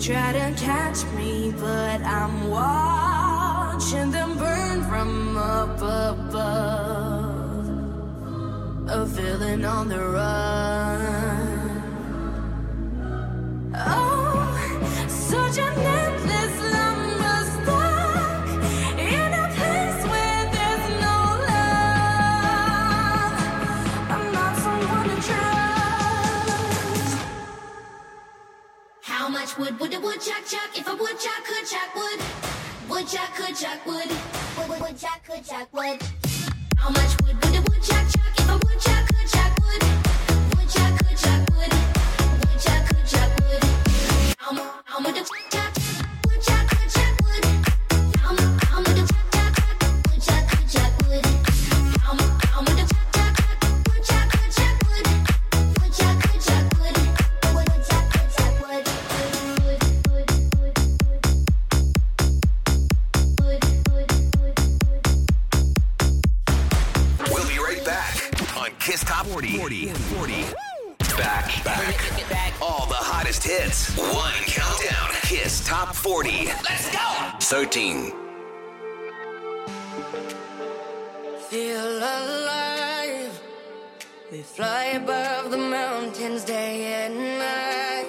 [0.02, 7.68] try to catch me, but I'm watching them burn from up above.
[8.90, 11.02] A villain on the run.
[13.76, 15.60] Oh, such
[29.62, 32.20] How much wood would a woodchuck chuck if a woodchuck could chuck wood?
[32.90, 34.10] Woodchuck could chuck wood.
[34.58, 36.02] Wood- wood- Woodchuck could chuck wood.
[36.80, 39.84] How much wood would a woodchuck chuck if a woodchuck could chuck wood?
[40.58, 41.74] Woodchuck could chuck wood.
[42.42, 43.64] Woodchuck could chuck wood.
[44.40, 45.61] How mu- how much a chuck chuck?
[73.42, 73.98] The hits.
[73.98, 75.10] One countdown.
[75.24, 76.46] Kiss Top 40.
[76.64, 77.30] Let's go.
[77.40, 78.22] 13.
[81.52, 83.42] feel alive.
[84.32, 88.08] We fly above the mountains day and night.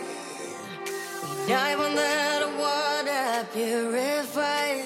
[1.25, 4.85] We dive under the water, purified.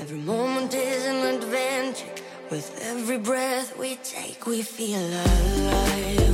[0.00, 2.14] Every moment is an adventure.
[2.50, 6.29] With every breath we take, we feel alive.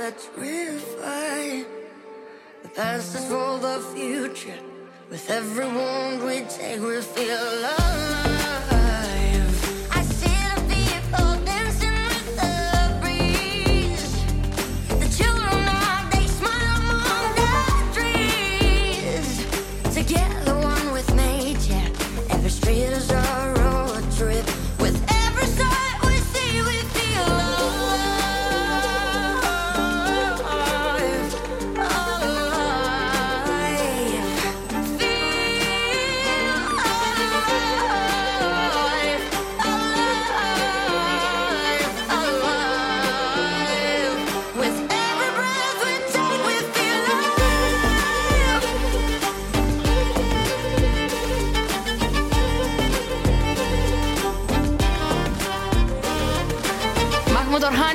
[0.00, 1.66] All petrified.
[2.62, 4.58] The past is for the future.
[5.10, 8.39] With every wound we take, we feel alive.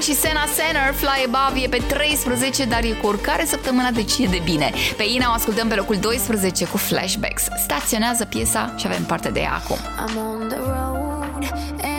[0.06, 4.26] Și Sena Senner, Fly Above e pe 13, dar e cu urcare săptămâna deci e
[4.26, 4.72] de bine.
[4.98, 7.44] Pe Ina o ascultăm pe locul 12 cu Flashbacks.
[7.64, 9.76] Staționează piesa și avem parte de ea acum.
[9.76, 11.44] I'm on the road,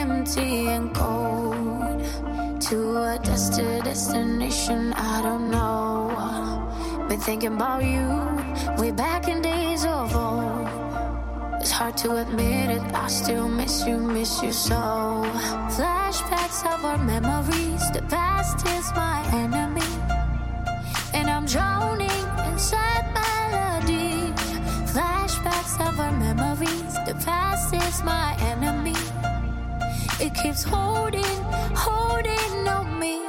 [0.01, 2.01] empty and cold,
[2.69, 2.77] to
[3.13, 6.11] a destined destination I don't know.
[7.09, 8.07] Been thinking about you,
[8.77, 10.66] way back in days of old.
[11.67, 15.25] It's hard to admit it, I still miss you, miss you so.
[15.75, 19.91] Flashbacks of our memories, the past is my enemy,
[21.13, 24.31] and I'm drowning inside melody.
[24.95, 28.95] Flashbacks of our memories, the past is my enemy.
[30.25, 31.37] It keeps holding,
[31.75, 33.29] holding on me.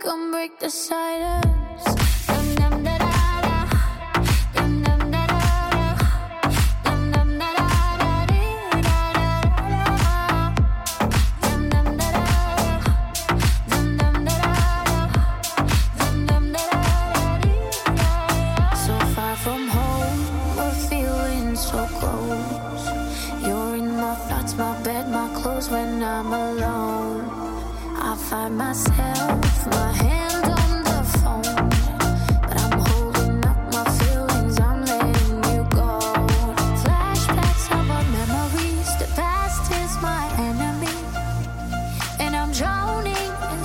[0.00, 1.65] Come break the silence.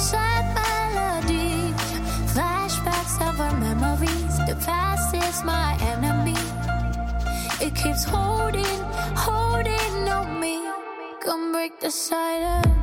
[0.01, 1.75] Inside melodies.
[2.33, 6.41] Flashbacks of our memories, the past is my enemy.
[7.65, 8.79] It keeps holding,
[9.15, 9.30] holding on
[11.61, 12.80] break the silence.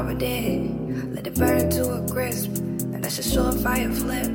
[0.00, 2.50] Let it burn to a crisp.
[2.86, 4.30] Now that's a surefire flip.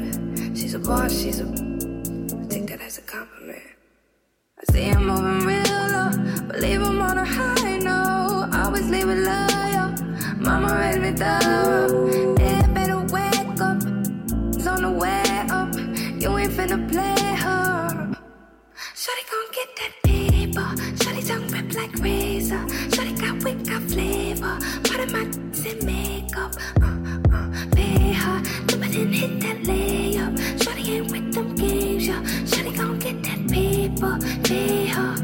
[0.57, 1.45] She's a boss, she's a.
[1.45, 3.63] I take that as a compliment.
[4.59, 6.11] I see I'm moving real low,
[6.47, 8.49] but leave 'em on a high note.
[8.53, 9.95] Always leave it loyal.
[10.37, 11.42] Mama raised me thorough.
[28.95, 30.37] It hit that layup.
[30.59, 32.21] Shawty ain't with them games, yeah.
[32.45, 34.19] Shawty gon' get that paper.
[34.93, 35.15] Her.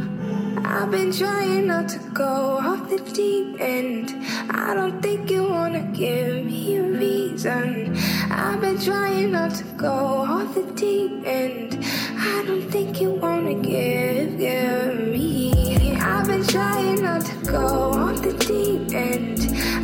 [0.66, 4.16] I've been trying not to go off the deep end.
[4.50, 7.96] I don't think you wanna give me a reason.
[8.32, 9.94] I've been trying not to go
[10.34, 11.78] off the deep end.
[12.18, 15.96] I don't think you wanna give, give me.
[16.02, 19.59] I've been trying not to go off the deep end.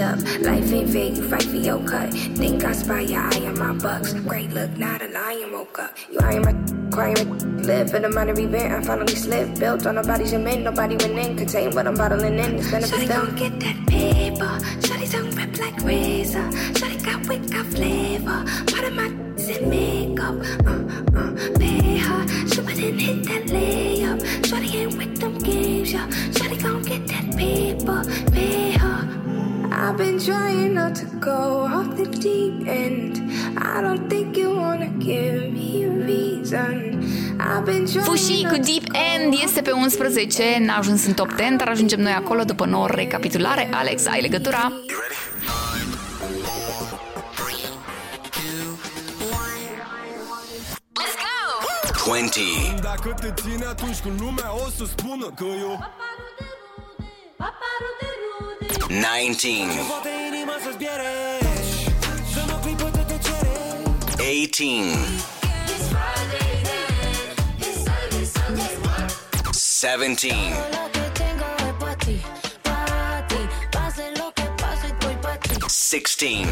[0.00, 0.18] up.
[0.40, 2.12] Life ain't fair, you fight for your cut.
[2.12, 4.12] Think I spy your eye on my bucks.
[4.14, 5.96] Great look, not a lion woke up.
[6.10, 6.54] You eyeing my
[6.90, 8.72] crying, live in a minor event.
[8.72, 9.58] I finally slipped.
[9.58, 11.36] Built on nobody's men, nobody went in.
[11.36, 12.56] Contain what I'm bottling in.
[12.56, 14.58] It's benefits Shawty gon' get that paper.
[14.86, 16.48] Shawty tongue rip like razor.
[16.78, 18.44] Shawty got wit, got flavor.
[18.72, 19.06] Part of my
[19.48, 20.34] in makeup.
[20.66, 22.28] Uh, uh, pay her.
[22.48, 24.20] Slip it and hit that layup.
[24.42, 26.06] Shawty ain't with them games, yeah.
[26.30, 28.04] Shawty gon' get that paper.
[28.30, 29.21] Pay her.
[29.74, 33.14] I've been trying not to go off the deep end.
[33.56, 37.00] I don't think you wanna give me a reason.
[38.02, 42.12] Fushi cu Deep End este pe 11, n-a ajuns în top 10, dar ajungem noi
[42.12, 43.68] acolo după 9 recapitulare.
[43.72, 44.72] Alex, ai legătura?
[50.98, 52.04] Let's go!
[52.04, 57.10] 20 Dacă te ține atunci când lumea o să spună că eu Paparul de rude,
[57.36, 57.91] paparul
[58.92, 59.70] 19
[64.18, 65.32] 18
[69.52, 70.52] 17
[75.68, 76.46] 16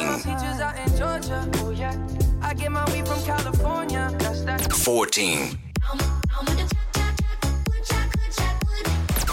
[4.74, 5.58] 14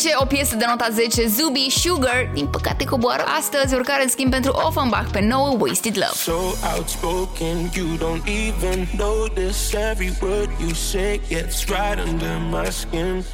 [0.00, 2.30] 10 o piesă de nota 10, Zuby Sugar.
[2.34, 6.12] Din păcate coboară astăzi, urcare în schimb pentru Offenbach pe nouă Wasted Love.
[6.14, 6.38] So
[6.74, 13.24] outspoken, you don't even notice every word you say gets right under my skin.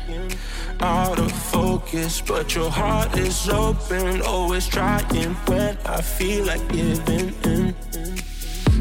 [0.81, 7.33] Out of focus, but your heart is open, always trying when I feel like giving
[7.45, 7.75] in.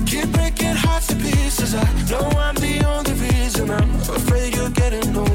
[0.06, 1.74] Keep breaking hearts to pieces.
[1.74, 3.70] I know I'm the only reason.
[3.70, 5.35] I'm afraid you're getting over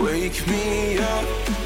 [0.00, 1.24] Wake me up,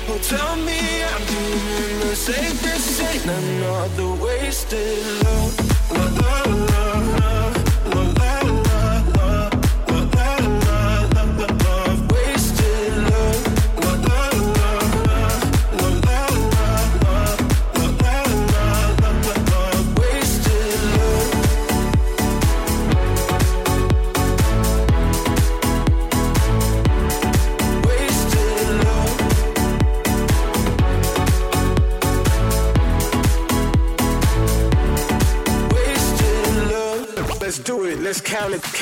[0.09, 2.57] oh tell me I'm doing the same.
[2.63, 5.55] This ain't another wasted love.
[5.91, 6.92] La la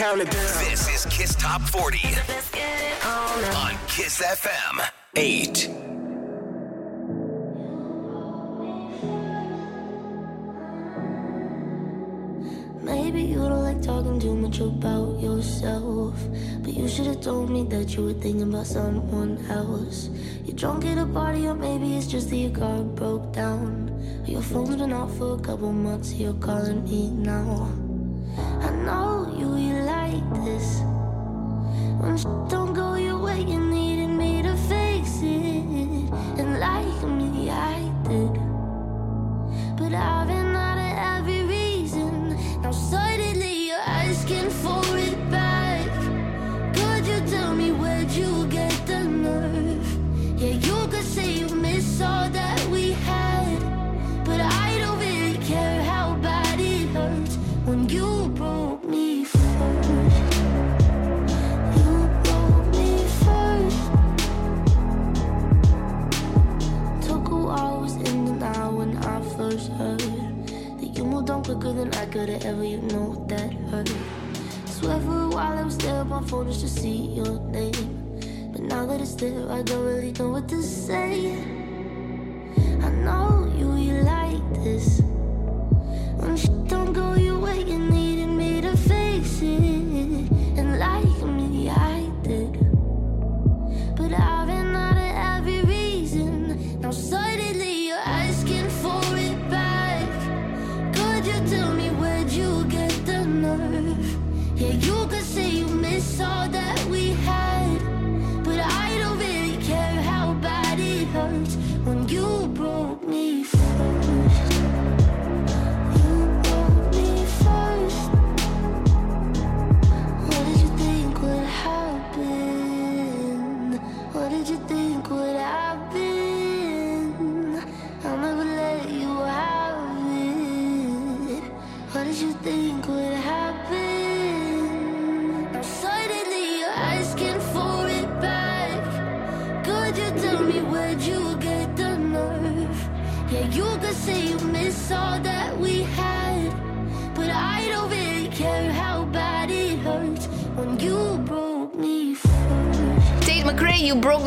[0.01, 0.43] count it, down.
[0.65, 1.99] This is Kiss Top 40
[3.55, 4.81] on Kiss FM
[5.15, 5.69] 8.
[12.83, 16.15] Maybe you don't like talking too much about yourself.
[16.63, 20.09] But you should have told me that you were thinking about someone else.
[20.47, 23.93] You're drunk at a party, or maybe it's just that your car broke down.
[24.27, 27.90] Your phone's been off for a couple months, you're calling me now.
[28.85, 30.81] Know you, you like this.
[32.01, 36.09] When shit don't go your way, you needed me to fix it.
[36.41, 38.33] And like me, I did.
[39.77, 41.40] But I've been out of every
[72.11, 72.65] quicker than I could have ever.
[72.65, 73.89] You know that hurt.
[74.67, 78.21] Swear for a while I was there on my phone just to see your name.
[78.53, 81.33] But now that it's there, I don't really know what to say.
[82.83, 85.01] I know you, you like this.
[86.17, 87.90] When shit don't go your way, you needed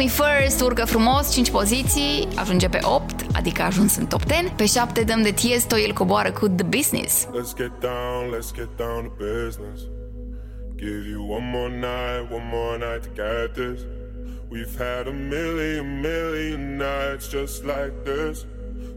[0.03, 4.53] Me First, urcă frumos 5 poziții, ajunge pe 8, adică a ajuns în top 10.
[4.55, 7.25] Pe 7 dăm de Tiesto, el coboară cu The Business.
[7.25, 9.79] Let's get down, let's get down to business.
[10.75, 13.79] Give you one more night, one more night to get this.
[14.49, 18.45] We've had a million, million nights just like this.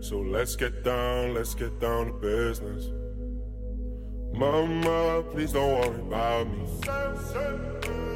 [0.00, 2.82] So let's get down, let's get down to business.
[4.32, 8.15] Mama, please don't worry about me.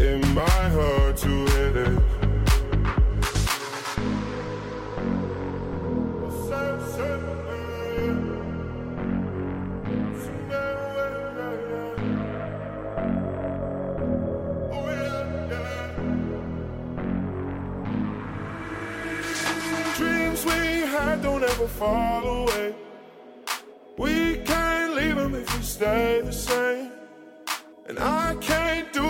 [0.00, 1.98] So my heart to hit it.
[19.96, 20.52] Dreams we
[20.92, 22.74] had don't ever fall away.
[23.98, 26.90] We can't leave them if we stay the same.
[27.86, 29.09] And I can't do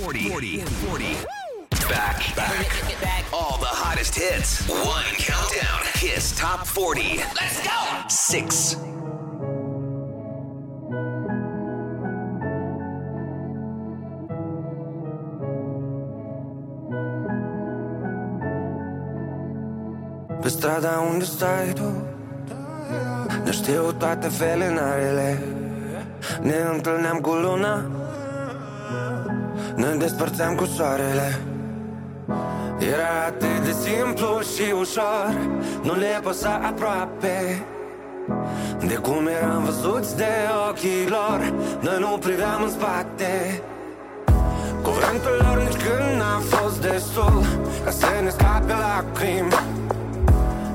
[0.00, 0.30] 40.
[0.30, 0.58] 40.
[0.60, 1.04] 40.
[1.90, 2.34] Back.
[2.34, 3.24] Back.
[3.34, 4.66] All the hottest hits.
[4.66, 5.80] One countdown.
[5.92, 7.18] Kiss Top 40.
[7.36, 8.08] Let's go.
[8.08, 8.76] Six.
[20.40, 21.92] Pe strada unde stai tu
[23.44, 25.42] Ne știu toate felinarele
[26.42, 27.99] Ne întâlneam cu luna
[29.74, 31.40] Ne despărțeam cu soarele.
[32.78, 35.34] Era atât de simplu și ușor.
[35.82, 37.64] Nu le păsa aproape.
[38.86, 40.32] De cum eram văzuți de
[40.68, 43.62] ochii lor Noi nu priveam în spate.
[44.82, 47.44] Cuvântul lor nici când n-a fost destul
[47.84, 49.52] Ca să ne scape lacrimi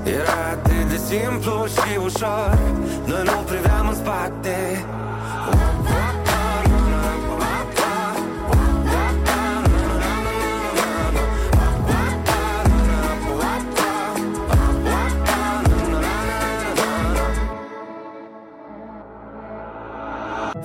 [0.03, 2.57] Era atât de simplu și ușor
[3.05, 4.85] Noi nu priveam în spate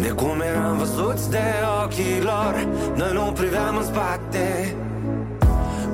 [0.00, 1.44] De cum eram văzuți de
[1.84, 2.66] ochii lor
[2.96, 4.74] Noi nu priveam în spate.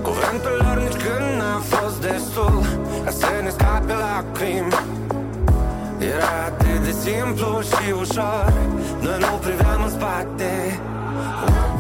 [0.02, 2.62] Cuvântul lor nici când n-a fost destul
[3.05, 4.72] Ca să ne scape lacrimi
[5.98, 8.52] Era atât de simplu și ușor
[9.01, 10.81] Noi nu priveam în spate.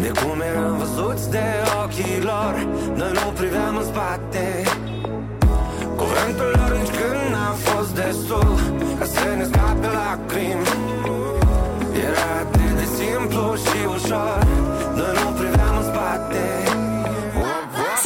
[0.00, 1.44] de cum eram văzuți de
[1.82, 2.54] ochii lor
[2.96, 4.62] Noi nu priveam în spate.
[5.96, 8.58] Cuvântul lor nici când n-a fost destul
[8.98, 10.66] Ca să ne scape lacrimi.
[12.08, 14.38] Era atât de simplu și ușor
[14.96, 16.42] Noi nu priveam în spate.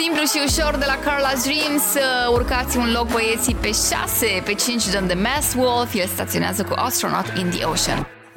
[0.00, 4.54] Simplu și ușor de la Carla's Dreams uh, Urcați un loc băieții pe 6 Pe
[4.54, 8.17] 5 dăm The Mass Wolf El staționează cu Astronaut in the Ocean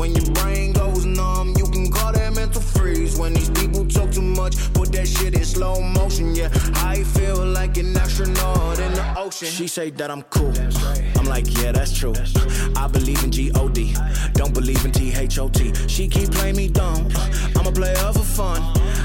[0.00, 3.18] When your brain goes numb, you can call that mental freeze.
[3.18, 6.34] When these people talk too much, put that shit in slow motion.
[6.34, 9.48] Yeah, I feel like an astronaut in the ocean.
[9.48, 10.54] She say that I'm cool.
[11.18, 12.14] I'm like, yeah, that's true.
[12.76, 13.94] I believe in G-O-D.
[14.32, 15.74] Don't believe in T-H-O-T.
[15.86, 17.06] She keep playing me dumb.
[17.54, 18.79] I'm a player for fun.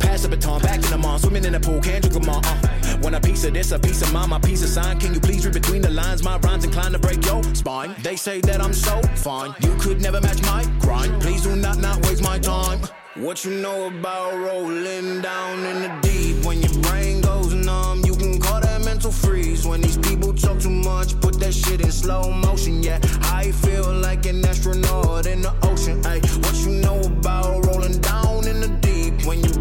[0.00, 2.42] Pass the baton, back in the mall, swimming in the pool, can't drink them all.
[2.44, 2.98] Uh.
[3.02, 4.98] Want a piece of this, a piece of mine, my piece of sign.
[4.98, 6.22] Can you please read between the lines?
[6.22, 7.94] My rhymes inclined to break your spine.
[8.02, 11.20] They say that I'm so fine, you could never match my grind.
[11.22, 12.80] Please do not not waste my time.
[13.16, 16.44] What you know about rolling down in the deep?
[16.44, 19.66] When your brain goes numb, you can call that mental freeze.
[19.66, 22.80] When these people talk too much, put that shit in slow motion.
[22.80, 26.00] Yeah, I feel like an astronaut in the ocean.
[26.06, 29.26] Ay, what you know about rolling down in the deep?
[29.26, 29.57] When your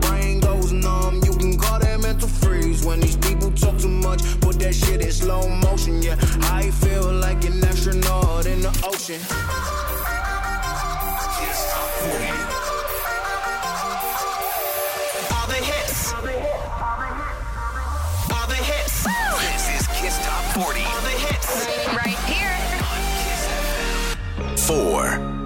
[0.77, 1.21] numb.
[1.23, 4.21] You can call that mental freeze when these people talk too much.
[4.41, 6.15] Put that shit in slow motion, yeah.
[6.43, 9.21] I feel like an astronaut in the ocean.
[15.31, 16.13] All the hits.
[16.13, 16.53] All the hits.
[18.33, 19.03] All the hits.
[19.03, 20.81] This is Kiss Top 40.
[20.81, 21.67] All the hits.
[21.93, 22.57] Right here.
[24.57, 25.36] Four.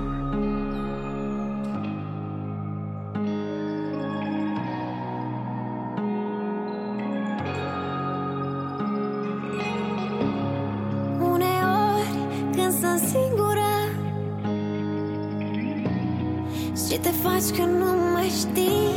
[17.42, 18.91] crezi că nu mai știi.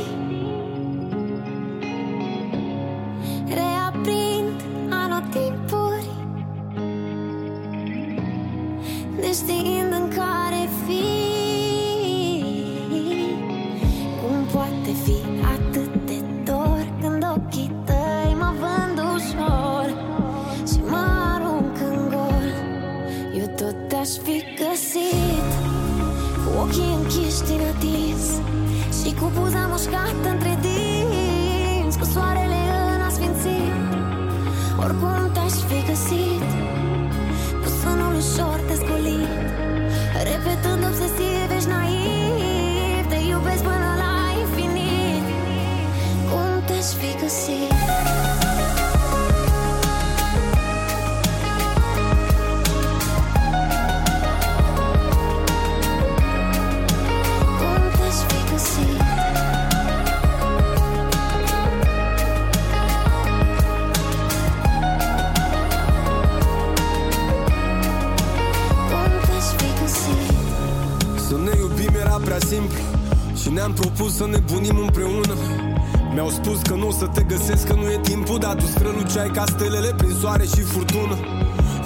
[79.14, 81.16] Tu străluceai ca stelele prin soare și furtună.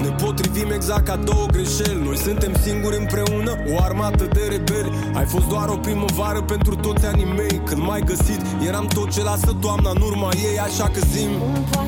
[0.02, 2.02] Ne potrivim exact ca două greșeli.
[2.04, 4.92] Noi suntem singuri împreună, o armată de rebeli.
[5.14, 7.60] Ai fost doar o primăvară pentru toți anii mei.
[7.64, 11.30] Când m-ai găsit, eram tot ce lasă toamna în urma ei Așa că zim.
[11.76, 11.87] Cum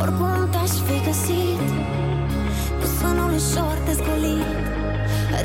[0.00, 1.68] Oricum te-aș fi găsit
[2.80, 4.46] Cu sonul ușor descolit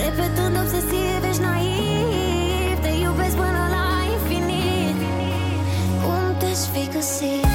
[0.03, 4.97] Repetând obsesiv, ești naiv Te iubesc până la infinit.
[6.03, 7.50] Cum te-aș fi găsit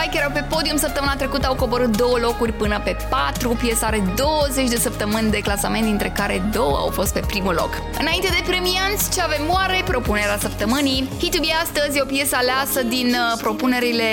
[0.00, 3.48] Andia și Spike erau pe podium săptămâna trecută, au coborât două locuri până pe 4.
[3.48, 7.82] Piesa are 20 de săptămâni de clasament, dintre care două au fost pe primul loc.
[7.98, 9.82] Înainte de premianți, ce avem oare?
[9.84, 11.08] Propunerea săptămânii.
[11.18, 14.04] Hit to be astăzi e o piesă aleasă din uh, propunerile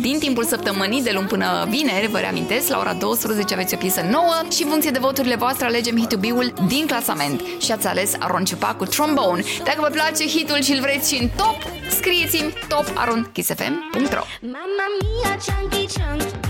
[0.00, 4.00] din timpul săptămânii, de luni până vineri, vă reamintesc, la ora 12 aveți o piesă
[4.10, 7.40] nouă și în funcție de voturile voastre alegem hit to be-ul din clasament.
[7.60, 9.42] Și ați ales Aron Ciupa cu Trombone.
[9.64, 11.58] Dacă vă place hitul și îl vreți și în top,
[11.92, 16.41] scrieți-mi toparonkissfm.ro Mamma mia, chunky chunk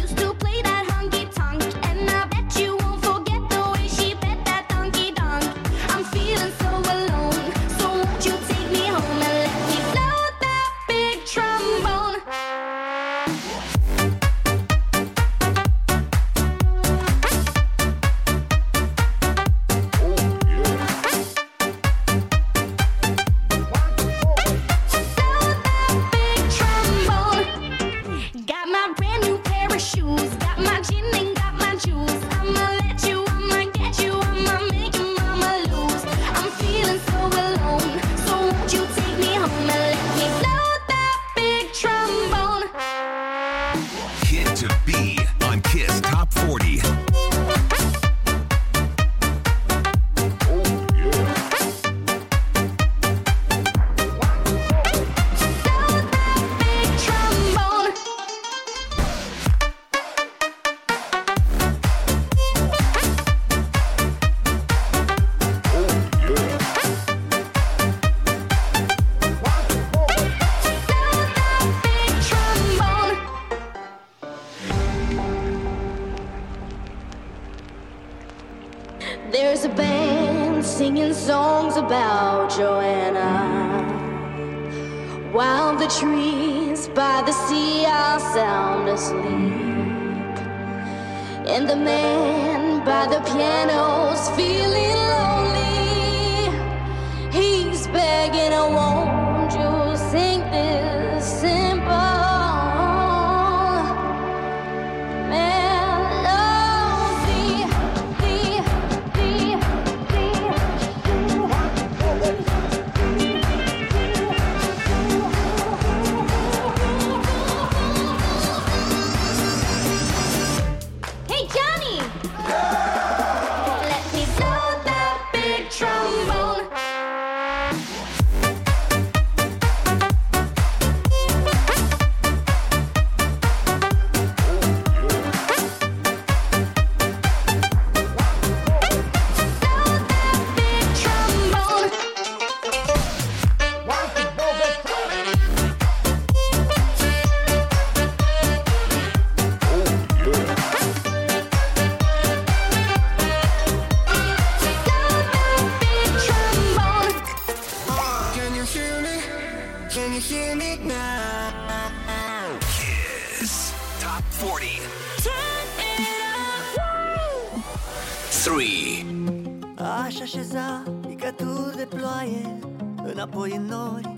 [173.05, 174.17] Înapoi în nori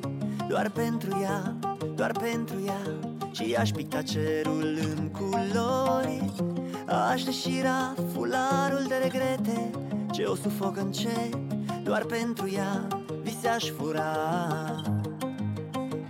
[0.48, 1.54] Doar pentru ea,
[1.94, 2.80] doar pentru ea.
[3.30, 6.32] Și aș picta cerul în culori
[7.10, 9.70] Aș deșira fularul de regrete.
[10.10, 11.34] Ce o sufoc încet
[11.82, 12.86] Doar pentru ea
[13.22, 14.16] vise aș fura.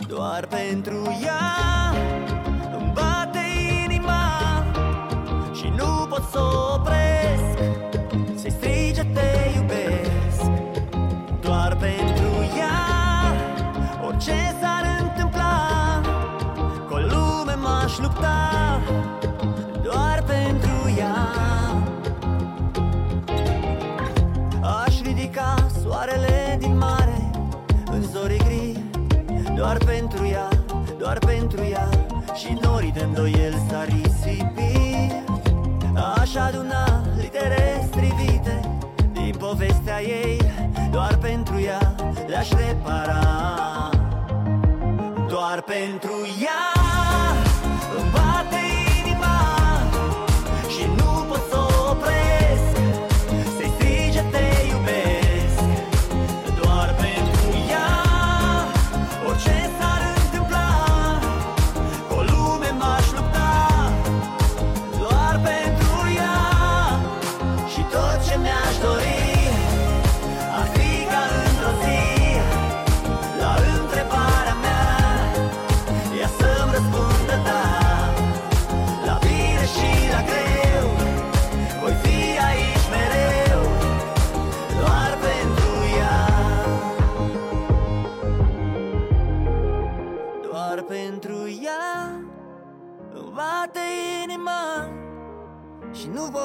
[0.09, 1.43] Doar pentru ea
[2.79, 3.41] Îmi bate
[3.85, 4.41] inima
[5.53, 7.74] Și nu pot să o opresc
[36.35, 38.61] Aș aduna litere strivite
[39.13, 40.41] Din povestea ei
[40.91, 41.95] Doar pentru ea
[42.27, 43.21] le-aș repara.
[45.29, 46.13] Doar pentru
[46.43, 46.75] ea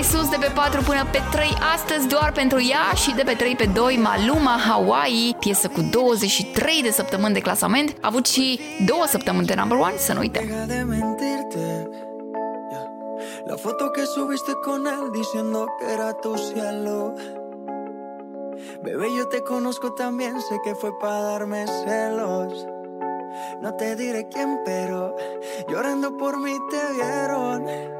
[0.00, 3.32] mai sus de pe 4 până pe 3 astăzi doar pentru ea și de pe
[3.32, 8.60] 3 pe 2 Maluma Hawaii, piesă cu 23 de săptămâni de clasament, a avut și
[8.86, 10.44] două săptămâni de number one, să nu uităm.
[23.60, 23.70] No
[27.64, 27.99] te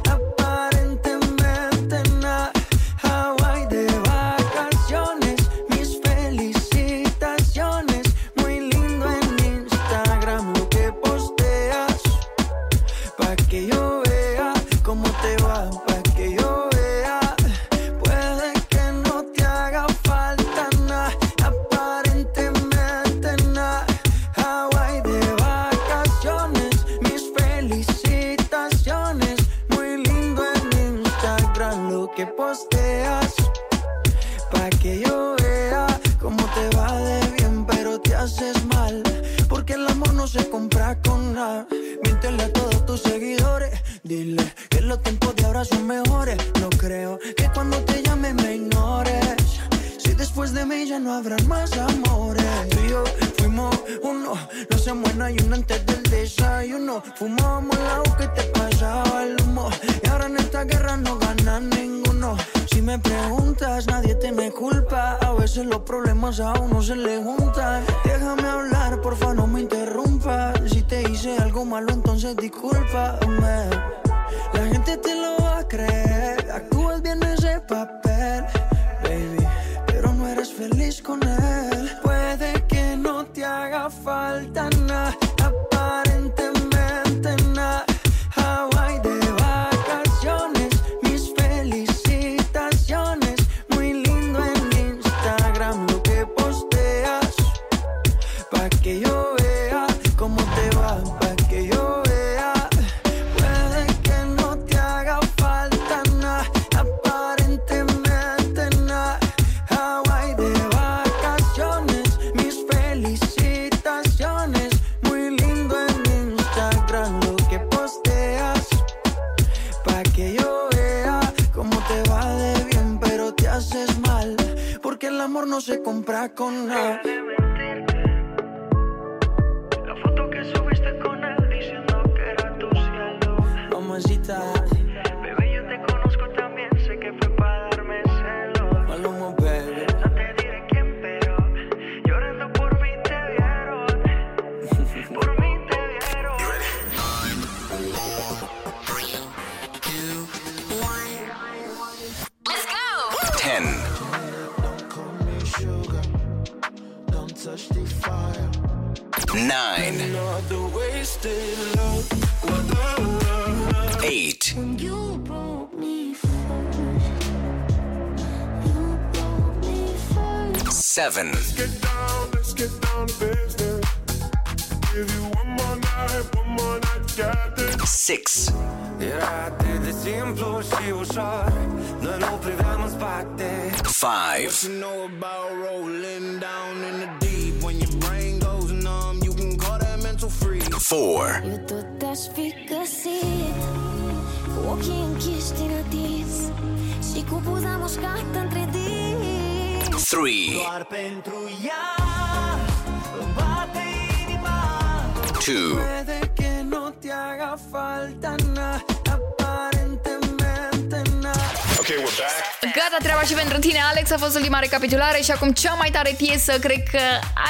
[212.91, 214.11] gata treaba și pentru tine, Alex.
[214.11, 216.51] A fost ultima recapitulare și acum cea mai tare piesă.
[216.59, 216.99] Cred că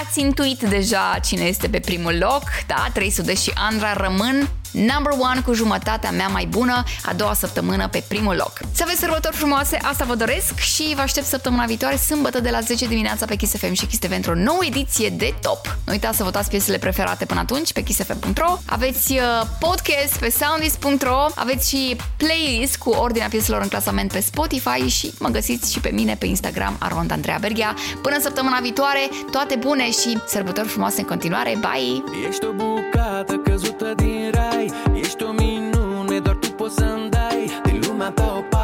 [0.01, 2.43] ați intuit deja cine este pe primul loc.
[2.67, 7.87] Da, 300 și Andra rămân number one cu jumătatea mea mai bună a doua săptămână
[7.87, 8.59] pe primul loc.
[8.81, 12.59] Să aveți sărbători frumoase, asta vă doresc și vă aștept săptămâna viitoare, sâmbătă de la
[12.59, 15.77] 10 dimineața pe Kiss FM și Kiss TV într-o nouă ediție de top.
[15.85, 18.57] Nu uitați să votați piesele preferate până atunci pe kissfm.ro.
[18.65, 19.19] Aveți uh,
[19.59, 25.29] podcast pe soundis.ro, aveți și playlist cu ordinea pieselor în clasament pe Spotify și mă
[25.29, 27.75] găsiți și pe mine pe Instagram Arond Andreea Berghea.
[28.01, 31.57] Până săptămâna viitoare, toate bune și sărbători frumoase în continuare.
[31.59, 32.03] Bye!
[32.27, 37.81] Ești o bucată căzută din rai, ești o minune, doar tu poți să-mi dai din
[37.87, 38.60] lumea ta o parte.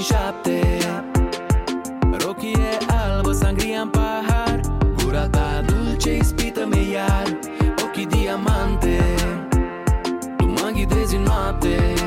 [0.00, 0.50] 27
[2.24, 4.60] Rochie albă, sangria în pahar
[5.02, 7.38] Gura ta dulce, ispită-me iar
[7.84, 8.98] Ochii diamante.
[10.36, 11.99] Tu mă ghidezi în noapte.